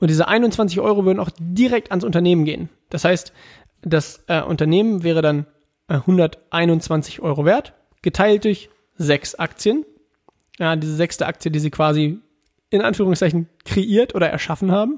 und 0.00 0.10
diese 0.10 0.26
21 0.26 0.80
Euro 0.80 1.04
würden 1.04 1.20
auch 1.20 1.30
direkt 1.38 1.92
ans 1.92 2.04
Unternehmen 2.04 2.44
gehen. 2.44 2.70
Das 2.90 3.04
heißt, 3.04 3.32
das 3.82 4.24
äh, 4.26 4.42
Unternehmen 4.42 5.02
wäre 5.02 5.22
dann 5.22 5.46
äh, 5.88 5.94
121 5.94 7.20
Euro 7.20 7.44
wert, 7.44 7.74
geteilt 8.02 8.44
durch 8.44 8.70
sechs 8.96 9.34
Aktien. 9.34 9.84
Ja, 10.58 10.76
diese 10.76 10.96
sechste 10.96 11.26
Aktie, 11.26 11.50
die 11.50 11.58
sie 11.58 11.70
quasi 11.70 12.20
in 12.70 12.80
Anführungszeichen 12.80 13.48
kreiert 13.64 14.14
oder 14.14 14.28
erschaffen 14.28 14.72
haben. 14.72 14.96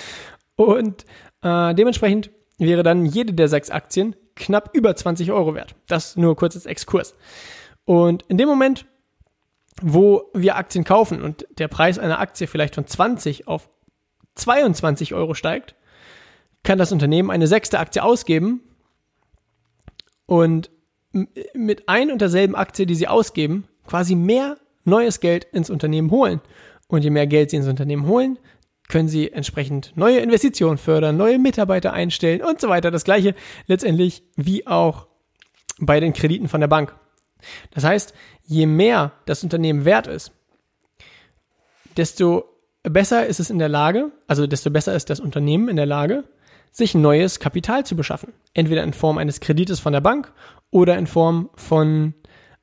Und 0.56 1.04
äh, 1.42 1.74
dementsprechend 1.74 2.30
wäre 2.58 2.82
dann 2.82 3.04
jede 3.04 3.32
der 3.32 3.48
sechs 3.48 3.70
Aktien 3.70 4.16
knapp 4.34 4.70
über 4.72 4.94
20 4.94 5.30
Euro 5.32 5.54
wert. 5.54 5.74
Das 5.86 6.16
nur 6.16 6.36
kurz 6.36 6.56
als 6.56 6.66
Exkurs. 6.66 7.14
Und 7.84 8.24
in 8.28 8.38
dem 8.38 8.48
Moment, 8.48 8.86
wo 9.82 10.30
wir 10.34 10.56
Aktien 10.56 10.84
kaufen 10.84 11.22
und 11.22 11.46
der 11.58 11.68
Preis 11.68 11.98
einer 11.98 12.20
Aktie 12.20 12.46
vielleicht 12.46 12.74
von 12.74 12.86
20 12.86 13.48
auf 13.48 13.68
22 14.36 15.14
Euro 15.14 15.34
steigt, 15.34 15.74
kann 16.64 16.78
das 16.78 16.90
Unternehmen 16.90 17.30
eine 17.30 17.46
sechste 17.46 17.78
Aktie 17.78 18.02
ausgeben 18.02 18.60
und 20.26 20.70
mit 21.54 21.88
ein 21.88 22.10
und 22.10 22.20
derselben 22.20 22.56
Aktie, 22.56 22.86
die 22.86 22.96
sie 22.96 23.06
ausgeben, 23.06 23.68
quasi 23.86 24.16
mehr 24.16 24.56
neues 24.84 25.20
Geld 25.20 25.44
ins 25.44 25.70
Unternehmen 25.70 26.10
holen. 26.10 26.40
Und 26.88 27.04
je 27.04 27.10
mehr 27.10 27.26
Geld 27.26 27.50
sie 27.50 27.56
ins 27.56 27.68
Unternehmen 27.68 28.06
holen, 28.06 28.38
können 28.88 29.08
sie 29.08 29.30
entsprechend 29.30 29.92
neue 29.94 30.18
Investitionen 30.18 30.76
fördern, 30.76 31.16
neue 31.16 31.38
Mitarbeiter 31.38 31.92
einstellen 31.92 32.42
und 32.42 32.60
so 32.60 32.68
weiter. 32.68 32.90
Das 32.90 33.04
gleiche 33.04 33.34
letztendlich 33.66 34.22
wie 34.36 34.66
auch 34.66 35.06
bei 35.78 36.00
den 36.00 36.12
Krediten 36.12 36.48
von 36.48 36.60
der 36.60 36.68
Bank. 36.68 36.94
Das 37.70 37.84
heißt, 37.84 38.14
je 38.44 38.66
mehr 38.66 39.12
das 39.26 39.42
Unternehmen 39.42 39.84
wert 39.84 40.06
ist, 40.06 40.32
desto 41.96 42.44
besser 42.82 43.26
ist 43.26 43.40
es 43.40 43.50
in 43.50 43.58
der 43.58 43.68
Lage, 43.68 44.12
also 44.26 44.46
desto 44.46 44.70
besser 44.70 44.94
ist 44.94 45.10
das 45.10 45.20
Unternehmen 45.20 45.68
in 45.68 45.76
der 45.76 45.86
Lage, 45.86 46.24
sich 46.74 46.96
neues 46.96 47.38
Kapital 47.38 47.86
zu 47.86 47.94
beschaffen. 47.94 48.32
Entweder 48.52 48.82
in 48.82 48.92
Form 48.92 49.16
eines 49.16 49.38
Kredites 49.38 49.78
von 49.78 49.92
der 49.92 50.00
Bank 50.00 50.32
oder 50.70 50.98
in 50.98 51.06
Form 51.06 51.48
von 51.54 52.14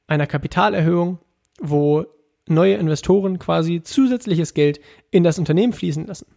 einer 0.06 0.28
Kapitalerhöhung, 0.28 1.19
wo 1.62 2.06
neue 2.45 2.76
Investoren 2.76 3.39
quasi 3.39 3.84
zusätzliches 3.84 4.54
Geld 4.54 4.82
in 5.12 5.24
das 5.24 5.39
Unternehmen 5.39 5.71
fließen 5.71 6.08
lassen. 6.08 6.28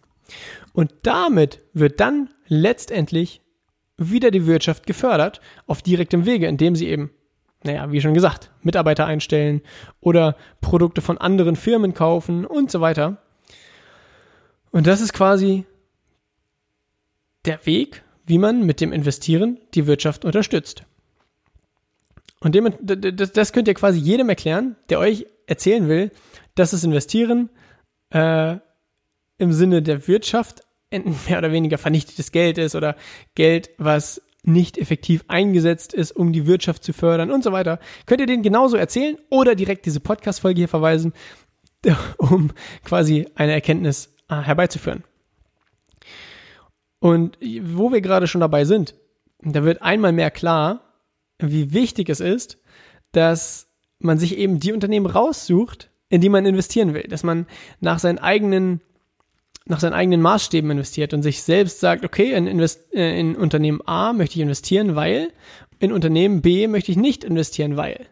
Und 0.71 0.93
damit 1.03 1.59
wird 1.73 1.99
dann 1.99 2.29
letztendlich 2.47 3.41
wieder 3.97 4.31
die 4.31 4.45
Wirtschaft 4.47 4.87
gefördert 4.87 5.41
auf 5.67 5.81
direktem 5.81 6.25
Wege, 6.25 6.47
indem 6.47 6.77
sie 6.77 6.87
eben, 6.87 7.11
naja, 7.63 7.91
wie 7.91 7.99
schon 7.99 8.13
gesagt, 8.13 8.51
Mitarbeiter 8.61 9.05
einstellen 9.05 9.61
oder 9.99 10.37
Produkte 10.61 11.01
von 11.01 11.17
anderen 11.17 11.57
Firmen 11.57 11.93
kaufen 11.93 12.45
und 12.45 12.71
so 12.71 12.79
weiter. 12.79 13.17
Und 14.71 14.87
das 14.87 15.01
ist 15.01 15.11
quasi 15.11 15.65
der 17.45 17.65
Weg, 17.65 18.03
wie 18.25 18.37
man 18.37 18.65
mit 18.65 18.81
dem 18.81 18.91
Investieren 18.91 19.59
die 19.73 19.87
Wirtschaft 19.87 20.25
unterstützt. 20.25 20.83
Und 22.39 22.53
dem, 22.53 22.73
das 22.81 23.53
könnt 23.53 23.67
ihr 23.67 23.73
quasi 23.73 23.99
jedem 23.99 24.29
erklären, 24.29 24.75
der 24.89 24.99
euch 24.99 25.25
erzählen 25.47 25.87
will, 25.87 26.11
dass 26.55 26.71
das 26.71 26.83
Investieren 26.83 27.49
äh, 28.11 28.57
im 29.37 29.51
Sinne 29.51 29.81
der 29.81 30.07
Wirtschaft 30.07 30.61
mehr 30.91 31.37
oder 31.37 31.51
weniger 31.51 31.77
vernichtetes 31.77 32.31
Geld 32.31 32.57
ist 32.57 32.75
oder 32.75 32.95
Geld, 33.35 33.69
was 33.77 34.21
nicht 34.43 34.77
effektiv 34.77 35.23
eingesetzt 35.27 35.93
ist, 35.93 36.11
um 36.11 36.31
die 36.31 36.45
Wirtschaft 36.45 36.83
zu 36.83 36.93
fördern 36.93 37.31
und 37.31 37.43
so 37.43 37.51
weiter. 37.51 37.79
Könnt 38.05 38.21
ihr 38.21 38.27
den 38.27 38.43
genauso 38.43 38.77
erzählen 38.77 39.17
oder 39.29 39.55
direkt 39.55 39.85
diese 39.85 39.99
Podcast-Folge 39.99 40.59
hier 40.59 40.67
verweisen, 40.67 41.13
um 42.17 42.51
quasi 42.83 43.27
eine 43.35 43.53
Erkenntnis 43.53 44.13
äh, 44.29 44.35
herbeizuführen. 44.35 45.03
Und 47.05 47.37
wo 47.61 47.91
wir 47.91 48.01
gerade 48.01 48.25
schon 48.25 48.41
dabei 48.41 48.65
sind, 48.65 48.95
da 49.39 49.63
wird 49.63 49.83
einmal 49.83 50.11
mehr 50.11 50.31
klar, 50.31 50.81
wie 51.37 51.71
wichtig 51.71 52.09
es 52.09 52.19
ist, 52.19 52.57
dass 53.11 53.67
man 53.99 54.17
sich 54.17 54.39
eben 54.39 54.59
die 54.59 54.73
Unternehmen 54.73 55.05
raussucht, 55.05 55.91
in 56.09 56.19
die 56.19 56.29
man 56.29 56.47
investieren 56.47 56.95
will, 56.95 57.03
dass 57.03 57.21
man 57.21 57.45
nach 57.79 57.99
seinen 57.99 58.17
eigenen 58.17 58.81
nach 59.67 59.79
seinen 59.79 59.93
eigenen 59.93 60.19
Maßstäben 60.21 60.71
investiert 60.71 61.13
und 61.13 61.21
sich 61.21 61.43
selbst 61.43 61.79
sagt, 61.79 62.05
okay, 62.05 62.33
in, 62.33 62.47
Invest 62.47 62.91
äh, 62.91 63.19
in 63.19 63.35
Unternehmen 63.35 63.81
A 63.85 64.11
möchte 64.11 64.37
ich 64.37 64.41
investieren, 64.41 64.95
weil 64.95 65.31
in 65.77 65.91
Unternehmen 65.91 66.41
B 66.41 66.67
möchte 66.67 66.91
ich 66.91 66.97
nicht 66.97 67.23
investieren, 67.23 67.77
weil. 67.77 68.07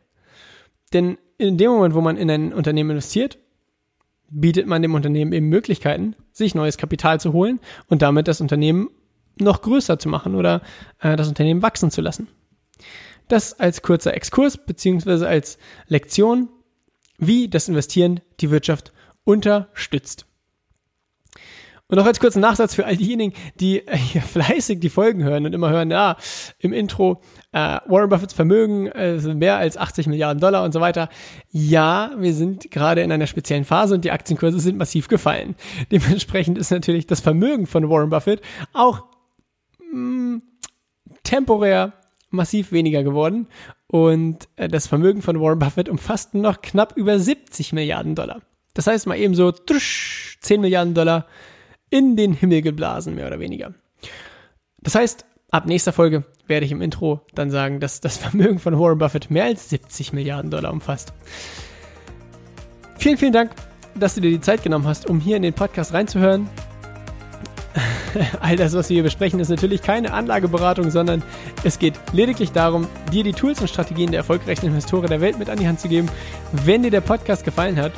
Denn 0.93 1.17
in 1.39 1.57
dem 1.57 1.71
Moment, 1.71 1.95
wo 1.95 2.01
man 2.01 2.17
in 2.17 2.29
ein 2.29 2.53
Unternehmen 2.53 2.91
investiert, 2.91 3.39
bietet 4.29 4.67
man 4.67 4.83
dem 4.83 4.93
Unternehmen 4.93 5.33
eben 5.33 5.49
Möglichkeiten, 5.49 6.15
sich 6.33 6.55
neues 6.55 6.77
Kapital 6.77 7.19
zu 7.19 7.31
holen 7.31 7.59
und 7.87 8.01
damit 8.01 8.27
das 8.27 8.41
Unternehmen 8.41 8.89
noch 9.39 9.61
größer 9.61 9.97
zu 9.97 10.09
machen 10.09 10.35
oder 10.35 10.61
äh, 10.99 11.15
das 11.15 11.27
Unternehmen 11.27 11.61
wachsen 11.61 11.91
zu 11.91 12.01
lassen. 12.01 12.27
Das 13.29 13.59
als 13.59 13.81
kurzer 13.81 14.13
Exkurs 14.13 14.57
beziehungsweise 14.57 15.27
als 15.27 15.57
Lektion, 15.87 16.49
wie 17.17 17.47
das 17.47 17.69
Investieren 17.69 18.19
die 18.41 18.51
Wirtschaft 18.51 18.91
unterstützt. 19.23 20.25
Und 21.89 21.97
noch 21.97 22.05
als 22.05 22.19
kurzen 22.19 22.39
Nachsatz 22.39 22.73
für 22.73 22.85
all 22.85 22.95
diejenigen, 22.95 23.33
die 23.59 23.85
äh, 23.87 23.97
hier 23.97 24.21
fleißig 24.23 24.79
die 24.79 24.89
Folgen 24.89 25.23
hören 25.23 25.45
und 25.45 25.53
immer 25.53 25.69
hören, 25.69 25.91
ja, 25.91 26.15
im 26.59 26.73
Intro, 26.73 27.21
äh, 27.51 27.79
Warren 27.85 28.09
Buffetts 28.09 28.33
Vermögen 28.33 28.87
äh, 28.87 29.19
sind 29.19 29.39
mehr 29.39 29.57
als 29.57 29.77
80 29.77 30.07
Milliarden 30.07 30.39
Dollar 30.39 30.63
und 30.63 30.71
so 30.71 30.81
weiter. 30.81 31.09
Ja, 31.51 32.11
wir 32.17 32.33
sind 32.33 32.71
gerade 32.71 33.01
in 33.01 33.11
einer 33.11 33.27
speziellen 33.27 33.65
Phase 33.65 33.95
und 33.95 34.05
die 34.05 34.11
Aktienkurse 34.11 34.59
sind 34.59 34.77
massiv 34.77 35.07
gefallen. 35.07 35.55
Dementsprechend 35.91 36.57
ist 36.57 36.71
natürlich 36.71 37.05
das 37.05 37.19
Vermögen 37.19 37.67
von 37.67 37.89
Warren 37.89 38.09
Buffett 38.09 38.41
auch 38.71 39.03
mh, 39.91 39.97
mm, 39.99 40.41
temporär 41.23 41.93
massiv 42.29 42.71
weniger 42.71 43.03
geworden 43.03 43.47
und 43.87 44.47
äh, 44.55 44.67
das 44.67 44.87
Vermögen 44.87 45.21
von 45.21 45.39
Warren 45.39 45.59
Buffett 45.59 45.89
umfasst 45.89 46.33
noch 46.33 46.61
knapp 46.61 46.97
über 46.97 47.19
70 47.19 47.73
Milliarden 47.73 48.15
Dollar. 48.15 48.41
Das 48.73 48.87
heißt 48.87 49.05
mal 49.05 49.19
eben 49.19 49.35
so 49.35 49.51
10 49.51 50.61
Milliarden 50.61 50.95
Dollar 50.95 51.27
in 51.93 52.15
den 52.15 52.33
Himmel 52.33 52.63
geblasen, 52.63 53.13
mehr 53.13 53.27
oder 53.27 53.39
weniger. 53.39 53.75
Das 54.81 54.95
heißt, 54.95 55.25
ab 55.51 55.67
nächster 55.67 55.93
Folge 55.93 56.23
werde 56.47 56.65
ich 56.65 56.71
im 56.71 56.81
Intro 56.81 57.21
dann 57.35 57.51
sagen, 57.51 57.79
dass 57.79 58.01
das 58.01 58.17
Vermögen 58.23 58.57
von 58.57 58.79
Warren 58.79 58.97
Buffett 58.97 59.29
mehr 59.29 59.43
als 59.43 59.69
70 59.69 60.11
Milliarden 60.11 60.49
Dollar 60.49 60.73
umfasst. 60.73 61.13
Vielen, 62.97 63.17
vielen 63.17 63.31
Dank, 63.31 63.51
dass 63.93 64.15
du 64.15 64.21
dir 64.21 64.31
die 64.31 64.41
Zeit 64.41 64.63
genommen 64.63 64.87
hast, 64.87 65.07
um 65.07 65.19
hier 65.19 65.37
in 65.37 65.43
den 65.43 65.53
Podcast 65.53 65.93
reinzuhören. 65.93 66.49
All 68.41 68.55
das, 68.55 68.73
was 68.73 68.89
wir 68.89 68.95
hier 68.95 69.03
besprechen, 69.03 69.39
ist 69.39 69.49
natürlich 69.49 69.83
keine 69.83 70.13
Anlageberatung, 70.13 70.89
sondern 70.89 71.21
es 71.63 71.77
geht 71.77 71.93
lediglich 72.11 72.53
darum, 72.53 72.87
dir 73.11 73.23
die 73.23 73.33
Tools 73.33 73.61
und 73.61 73.67
Strategien 73.67 74.09
der 74.09 74.19
erfolgreichsten 74.21 74.65
Investoren 74.65 75.07
der 75.07 75.21
Welt 75.21 75.37
mit 75.37 75.49
an 75.49 75.59
die 75.59 75.67
Hand 75.67 75.79
zu 75.79 75.89
geben. 75.89 76.09
Wenn 76.51 76.81
dir 76.81 76.91
der 76.91 77.01
Podcast 77.01 77.43
gefallen 77.43 77.77
hat, 77.77 77.91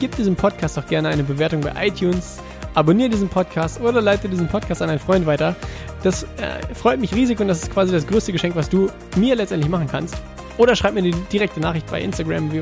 gib 0.00 0.16
diesem 0.16 0.36
Podcast 0.36 0.78
auch 0.78 0.86
gerne 0.86 1.08
eine 1.08 1.24
Bewertung 1.24 1.62
bei 1.62 1.86
iTunes, 1.86 2.38
abonniere 2.78 3.10
diesen 3.10 3.28
Podcast 3.28 3.80
oder 3.80 4.00
leite 4.00 4.28
diesen 4.28 4.46
Podcast 4.46 4.82
an 4.82 4.90
einen 4.90 5.00
Freund 5.00 5.26
weiter. 5.26 5.56
Das 6.02 6.22
äh, 6.22 6.74
freut 6.74 7.00
mich 7.00 7.14
riesig 7.14 7.40
und 7.40 7.48
das 7.48 7.64
ist 7.64 7.72
quasi 7.72 7.92
das 7.92 8.06
größte 8.06 8.32
Geschenk, 8.32 8.54
was 8.54 8.68
du 8.68 8.88
mir 9.16 9.34
letztendlich 9.34 9.68
machen 9.68 9.88
kannst. 9.90 10.16
Oder 10.58 10.76
schreib 10.76 10.94
mir 10.94 11.02
die 11.02 11.14
direkte 11.32 11.60
Nachricht 11.60 11.90
bei 11.90 12.00
Instagram 12.00 12.52
wie, 12.52 12.60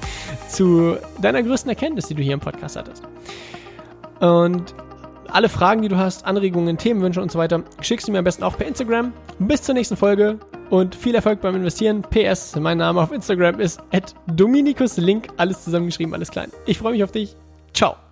zu 0.48 0.96
deiner 1.20 1.42
größten 1.42 1.68
Erkenntnis, 1.68 2.06
die 2.06 2.14
du 2.14 2.22
hier 2.22 2.34
im 2.34 2.40
Podcast 2.40 2.76
hattest. 2.76 3.02
Und 4.20 4.74
alle 5.30 5.50
Fragen, 5.50 5.82
die 5.82 5.88
du 5.88 5.96
hast, 5.96 6.24
Anregungen, 6.24 6.78
Themenwünsche 6.78 7.20
und 7.20 7.30
so 7.30 7.38
weiter, 7.38 7.62
schickst 7.80 8.08
du 8.08 8.12
mir 8.12 8.18
am 8.18 8.24
besten 8.24 8.44
auch 8.44 8.56
per 8.56 8.66
Instagram. 8.66 9.12
Bis 9.38 9.62
zur 9.62 9.74
nächsten 9.74 9.96
Folge 9.96 10.38
und 10.70 10.94
viel 10.94 11.14
Erfolg 11.14 11.42
beim 11.42 11.54
Investieren. 11.54 12.02
PS, 12.02 12.56
mein 12.56 12.78
Name 12.78 13.02
auf 13.02 13.12
Instagram 13.12 13.60
ist 13.60 13.80
Dominikus 14.26 14.96
Link, 14.96 15.28
alles 15.36 15.62
zusammengeschrieben, 15.62 16.14
alles 16.14 16.30
klein. 16.30 16.50
Ich 16.64 16.78
freue 16.78 16.92
mich 16.92 17.04
auf 17.04 17.12
dich. 17.12 17.36
Ciao. 17.74 18.07